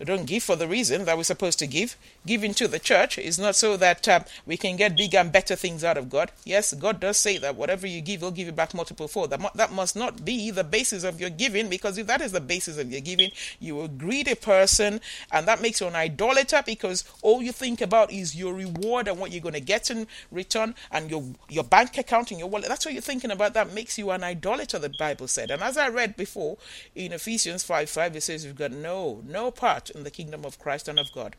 Don't 0.00 0.26
give 0.26 0.42
for 0.42 0.56
the 0.56 0.66
reason 0.66 1.04
that 1.04 1.16
we're 1.16 1.22
supposed 1.22 1.58
to 1.60 1.66
give. 1.66 1.96
Giving 2.26 2.52
to 2.54 2.66
the 2.66 2.78
church 2.78 3.16
is 3.16 3.38
not 3.38 3.54
so 3.54 3.76
that 3.76 4.08
um, 4.08 4.24
we 4.44 4.56
can 4.56 4.76
get 4.76 4.96
bigger 4.96 5.18
and 5.18 5.30
better 5.30 5.54
things 5.54 5.84
out 5.84 5.96
of 5.96 6.10
God. 6.10 6.32
Yes, 6.44 6.74
God 6.74 6.98
does 6.98 7.16
say 7.16 7.38
that 7.38 7.54
whatever 7.54 7.86
you 7.86 8.00
give, 8.00 8.20
He'll 8.20 8.32
give 8.32 8.46
you 8.46 8.52
back 8.52 8.74
multiple 8.74 9.06
fold. 9.06 9.30
That, 9.30 9.54
that 9.54 9.72
must 9.72 9.94
not 9.94 10.24
be 10.24 10.50
the 10.50 10.64
basis 10.64 11.04
of 11.04 11.20
your 11.20 11.30
giving, 11.30 11.68
because 11.68 11.96
if 11.96 12.06
that 12.08 12.20
is 12.20 12.32
the 12.32 12.40
basis 12.40 12.76
of 12.76 12.90
your 12.90 13.00
giving, 13.00 13.30
you 13.60 13.82
a 13.82 13.88
greedy 13.88 14.34
person, 14.34 15.00
and 15.30 15.46
that 15.46 15.62
makes 15.62 15.80
you 15.80 15.86
an 15.86 15.94
idolater 15.94 16.62
because 16.66 17.04
all 17.22 17.42
you 17.42 17.52
think 17.52 17.80
about 17.80 18.12
is 18.12 18.34
your 18.34 18.52
reward 18.52 19.06
and 19.06 19.18
what 19.18 19.30
you're 19.30 19.40
going 19.40 19.54
to 19.54 19.60
get 19.60 19.90
in 19.90 20.06
return, 20.32 20.74
and 20.90 21.10
your 21.10 21.24
your 21.48 21.64
bank 21.64 21.96
account 21.98 22.30
and 22.30 22.40
your 22.40 22.48
wallet. 22.48 22.68
That's 22.68 22.84
what 22.84 22.94
you're 22.94 23.00
thinking 23.00 23.30
about. 23.30 23.54
That 23.54 23.72
makes 23.72 23.96
you 23.96 24.10
an 24.10 24.24
idolater. 24.24 24.78
The 24.78 24.92
Bible 24.98 25.28
said, 25.28 25.50
and 25.50 25.62
as 25.62 25.78
I 25.78 25.88
read 25.88 26.16
before 26.16 26.58
in 26.94 27.12
Ephesians 27.12 27.62
five 27.62 27.88
five, 27.88 28.16
it 28.16 28.22
says 28.22 28.44
you've 28.44 28.56
got 28.56 28.72
no 28.72 29.22
no 29.26 29.50
part 29.50 29.83
part 29.84 29.96
in 29.96 30.04
the 30.04 30.10
kingdom 30.10 30.44
of 30.44 30.58
Christ 30.58 30.88
and 30.88 30.98
of 30.98 31.12
God. 31.12 31.36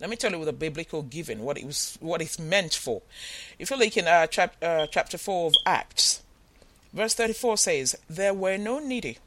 Let 0.00 0.10
me 0.10 0.16
tell 0.16 0.30
you 0.30 0.38
with 0.38 0.48
a 0.48 0.52
biblical 0.52 1.02
giving 1.02 1.40
what 1.40 1.58
it 1.58 1.64
was, 1.64 1.98
what 2.00 2.22
it's 2.22 2.38
meant 2.38 2.74
for. 2.74 3.02
If 3.58 3.70
you 3.70 3.76
look 3.76 3.96
in 3.96 4.06
uh, 4.06 4.26
chap, 4.28 4.54
uh, 4.62 4.86
chapter 4.90 5.18
four 5.18 5.48
of 5.48 5.54
Acts, 5.66 6.22
verse 6.92 7.14
thirty-four 7.14 7.56
says, 7.56 7.96
"There 8.08 8.34
were 8.34 8.58
no 8.58 8.78
needy, 8.78 9.18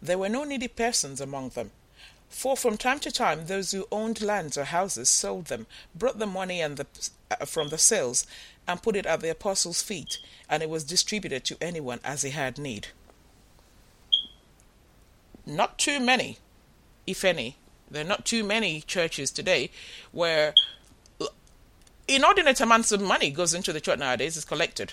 there 0.00 0.18
were 0.18 0.28
no 0.28 0.44
needy 0.44 0.68
persons 0.68 1.20
among 1.20 1.50
them." 1.50 1.72
For 2.28 2.56
from 2.56 2.76
time 2.76 3.00
to 3.00 3.10
time, 3.10 3.46
those 3.46 3.72
who 3.72 3.88
owned 3.90 4.22
lands 4.22 4.56
or 4.56 4.62
houses 4.64 5.08
sold 5.10 5.46
them, 5.46 5.66
brought 5.96 6.20
the 6.20 6.26
money 6.26 6.60
and 6.60 6.76
the, 6.76 6.86
uh, 7.28 7.44
from 7.44 7.70
the 7.70 7.78
sales, 7.78 8.24
and 8.68 8.80
put 8.80 8.94
it 8.94 9.06
at 9.06 9.20
the 9.20 9.30
apostles' 9.30 9.82
feet, 9.82 10.18
and 10.48 10.62
it 10.62 10.70
was 10.70 10.84
distributed 10.84 11.44
to 11.46 11.56
anyone 11.60 11.98
as 12.04 12.22
he 12.22 12.30
had 12.30 12.56
need. 12.56 12.86
Not 15.44 15.76
too 15.76 15.98
many 15.98 16.38
if 17.10 17.24
any. 17.24 17.56
There 17.90 18.04
are 18.04 18.08
not 18.08 18.24
too 18.24 18.44
many 18.44 18.82
churches 18.82 19.30
today 19.30 19.70
where 20.12 20.54
inordinate 22.06 22.60
amounts 22.60 22.92
of 22.92 23.00
money 23.00 23.30
goes 23.30 23.54
into 23.54 23.72
the 23.72 23.80
church 23.80 23.98
nowadays 23.98 24.36
is 24.36 24.44
collected 24.44 24.92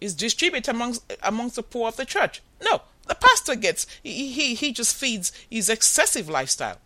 is 0.00 0.14
distributed 0.14 0.70
amongst 0.70 1.12
amongst 1.22 1.56
the 1.56 1.62
poor 1.62 1.88
of 1.88 1.96
the 1.96 2.04
church. 2.04 2.42
No 2.62 2.82
the 3.06 3.14
pastor 3.14 3.54
gets 3.54 3.86
he 4.02 4.54
he, 4.54 4.72
just 4.72 4.96
feeds 4.96 5.32
his 5.50 5.68
excessive 5.68 6.28
lifestyle. 6.28 6.78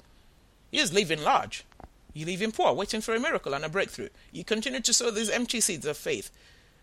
He 0.70 0.78
is 0.78 0.92
living 0.92 1.22
large. 1.22 1.64
You 2.12 2.26
leave 2.26 2.42
him 2.42 2.52
poor 2.52 2.72
waiting 2.72 3.00
for 3.00 3.14
a 3.14 3.20
miracle 3.20 3.54
and 3.54 3.64
a 3.64 3.68
breakthrough. 3.68 4.08
You 4.32 4.44
continue 4.44 4.80
to 4.80 4.92
sow 4.92 5.10
these 5.10 5.30
empty 5.30 5.60
seeds 5.60 5.86
of 5.86 5.96
faith 5.96 6.30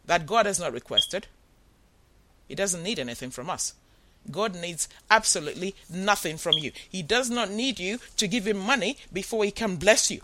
that 0.05 0.25
god 0.25 0.45
has 0.45 0.59
not 0.59 0.73
requested. 0.73 1.27
He 2.47 2.55
doesn't 2.55 2.83
need 2.83 2.99
anything 2.99 3.31
from 3.31 3.49
us 3.49 3.73
God 4.31 4.55
needs 4.55 4.87
absolutely 5.09 5.75
nothing 5.89 6.37
from 6.37 6.53
you. 6.57 6.71
He 6.89 7.01
does 7.01 7.29
not 7.29 7.49
need 7.49 7.79
you 7.79 7.99
to 8.17 8.27
give 8.27 8.47
him 8.47 8.57
money 8.57 8.97
before 9.11 9.43
he 9.43 9.51
can 9.51 9.75
bless 9.75 10.09
you. 10.09 10.21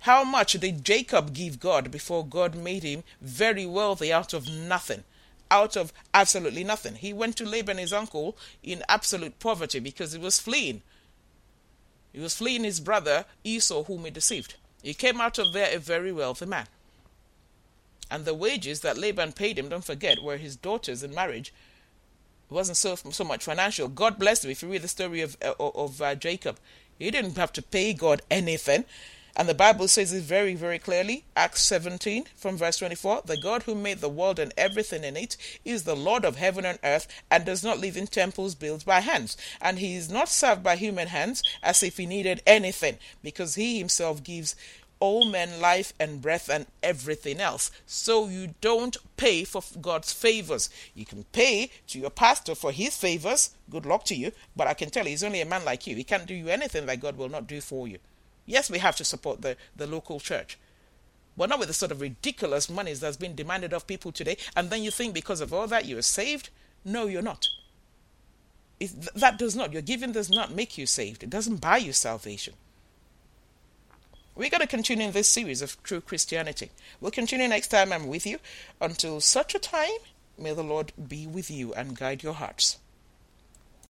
How 0.00 0.24
much 0.24 0.54
did 0.54 0.84
Jacob 0.84 1.32
give 1.32 1.60
God 1.60 1.90
before 1.90 2.26
God 2.26 2.56
made 2.56 2.82
him 2.82 3.04
very 3.20 3.64
wealthy 3.66 4.12
out 4.12 4.32
of 4.32 4.48
nothing? 4.48 5.04
Out 5.50 5.76
of 5.76 5.92
absolutely 6.12 6.64
nothing. 6.64 6.96
He 6.96 7.12
went 7.12 7.36
to 7.36 7.44
Laban, 7.44 7.78
his 7.78 7.92
uncle, 7.92 8.36
in 8.62 8.82
absolute 8.88 9.38
poverty 9.38 9.78
because 9.78 10.12
he 10.12 10.18
was 10.18 10.40
fleeing. 10.40 10.82
He 12.12 12.20
was 12.20 12.34
fleeing 12.34 12.64
his 12.64 12.80
brother 12.80 13.26
Esau, 13.44 13.84
whom 13.84 14.04
he 14.04 14.10
deceived. 14.10 14.56
He 14.82 14.92
came 14.92 15.20
out 15.20 15.38
of 15.38 15.52
there 15.52 15.72
a 15.72 15.78
very 15.78 16.10
wealthy 16.10 16.46
man. 16.46 16.66
And 18.10 18.24
the 18.24 18.34
wages 18.34 18.80
that 18.80 18.98
Laban 18.98 19.32
paid 19.32 19.58
him, 19.58 19.68
don't 19.68 19.84
forget, 19.84 20.22
were 20.22 20.36
his 20.36 20.56
daughters 20.56 21.02
in 21.02 21.14
marriage 21.14 21.54
It 22.52 22.54
wasn't 22.54 22.76
so 22.76 22.96
so 22.96 23.24
much 23.24 23.44
financial. 23.44 23.88
God 23.88 24.18
blessed 24.18 24.44
him. 24.44 24.50
If 24.50 24.62
you 24.62 24.68
read 24.68 24.82
the 24.82 24.88
story 24.88 25.22
of 25.22 25.38
of, 25.40 25.74
of 25.74 26.02
uh, 26.02 26.14
Jacob, 26.14 26.58
he 26.98 27.10
didn't 27.10 27.38
have 27.38 27.50
to 27.54 27.62
pay 27.62 27.94
God 27.94 28.20
anything. 28.30 28.84
And 29.34 29.48
the 29.48 29.54
Bible 29.54 29.88
says 29.88 30.12
it 30.12 30.24
very, 30.24 30.54
very 30.54 30.78
clearly, 30.78 31.24
Acts 31.34 31.62
17 31.62 32.26
from 32.36 32.58
verse 32.58 32.76
24 32.76 33.22
the 33.24 33.38
God 33.38 33.62
who 33.62 33.74
made 33.74 34.00
the 34.00 34.10
world 34.10 34.38
and 34.38 34.52
everything 34.58 35.02
in 35.02 35.16
it 35.16 35.38
is 35.64 35.84
the 35.84 35.96
Lord 35.96 36.26
of 36.26 36.36
heaven 36.36 36.66
and 36.66 36.78
earth 36.84 37.08
and 37.30 37.46
does 37.46 37.64
not 37.64 37.78
live 37.78 37.96
in 37.96 38.06
temples 38.06 38.54
built 38.54 38.84
by 38.84 39.00
hands. 39.00 39.38
And 39.58 39.78
he 39.78 39.96
is 39.96 40.10
not 40.10 40.28
served 40.28 40.62
by 40.62 40.76
human 40.76 41.08
hands 41.08 41.42
as 41.62 41.82
if 41.82 41.96
he 41.96 42.04
needed 42.04 42.42
anything, 42.46 42.98
because 43.22 43.54
he 43.54 43.78
himself 43.78 44.22
gives 44.22 44.54
all 45.02 45.24
men 45.24 45.60
life 45.60 45.92
and 45.98 46.22
breath 46.22 46.48
and 46.48 46.64
everything 46.80 47.40
else. 47.40 47.72
So 47.86 48.28
you 48.28 48.54
don't 48.60 48.96
pay 49.16 49.42
for 49.42 49.60
God's 49.80 50.12
favors. 50.12 50.70
You 50.94 51.04
can 51.04 51.24
pay 51.32 51.72
to 51.88 51.98
your 51.98 52.08
pastor 52.08 52.54
for 52.54 52.70
his 52.70 52.96
favors. 52.96 53.50
Good 53.68 53.84
luck 53.84 54.04
to 54.04 54.14
you. 54.14 54.30
But 54.54 54.68
I 54.68 54.74
can 54.74 54.90
tell 54.90 55.02
you, 55.02 55.10
he's 55.10 55.24
only 55.24 55.40
a 55.40 55.44
man 55.44 55.64
like 55.64 55.88
you. 55.88 55.96
He 55.96 56.04
can't 56.04 56.24
do 56.24 56.34
you 56.34 56.46
anything 56.46 56.86
that 56.86 57.00
God 57.00 57.16
will 57.16 57.28
not 57.28 57.48
do 57.48 57.60
for 57.60 57.88
you. 57.88 57.98
Yes, 58.46 58.70
we 58.70 58.78
have 58.78 58.94
to 58.94 59.04
support 59.04 59.42
the, 59.42 59.56
the 59.74 59.88
local 59.88 60.20
church. 60.20 60.56
But 61.36 61.48
not 61.48 61.58
with 61.58 61.66
the 61.66 61.74
sort 61.74 61.90
of 61.90 62.00
ridiculous 62.00 62.70
monies 62.70 63.00
that's 63.00 63.16
been 63.16 63.34
demanded 63.34 63.72
of 63.72 63.88
people 63.88 64.12
today. 64.12 64.36
And 64.54 64.70
then 64.70 64.84
you 64.84 64.92
think 64.92 65.14
because 65.14 65.40
of 65.40 65.52
all 65.52 65.66
that 65.66 65.86
you're 65.86 66.02
saved? 66.02 66.50
No, 66.84 67.08
you're 67.08 67.22
not. 67.22 67.48
It, 68.78 68.92
that 69.16 69.36
does 69.36 69.56
not. 69.56 69.72
Your 69.72 69.82
giving 69.82 70.12
does 70.12 70.30
not 70.30 70.54
make 70.54 70.78
you 70.78 70.86
saved. 70.86 71.24
It 71.24 71.30
doesn't 71.30 71.60
buy 71.60 71.78
you 71.78 71.92
salvation. 71.92 72.54
We're 74.34 74.48
going 74.48 74.62
to 74.62 74.66
continue 74.66 75.06
in 75.06 75.12
this 75.12 75.28
series 75.28 75.60
of 75.60 75.82
true 75.82 76.00
Christianity. 76.00 76.70
We'll 77.00 77.10
continue 77.10 77.46
next 77.48 77.68
time 77.68 77.92
I'm 77.92 78.06
with 78.06 78.26
you. 78.26 78.38
Until 78.80 79.20
such 79.20 79.54
a 79.54 79.58
time, 79.58 79.90
may 80.38 80.54
the 80.54 80.64
Lord 80.64 80.92
be 81.06 81.26
with 81.26 81.50
you 81.50 81.74
and 81.74 81.98
guide 81.98 82.22
your 82.22 82.32
hearts. 82.32 82.78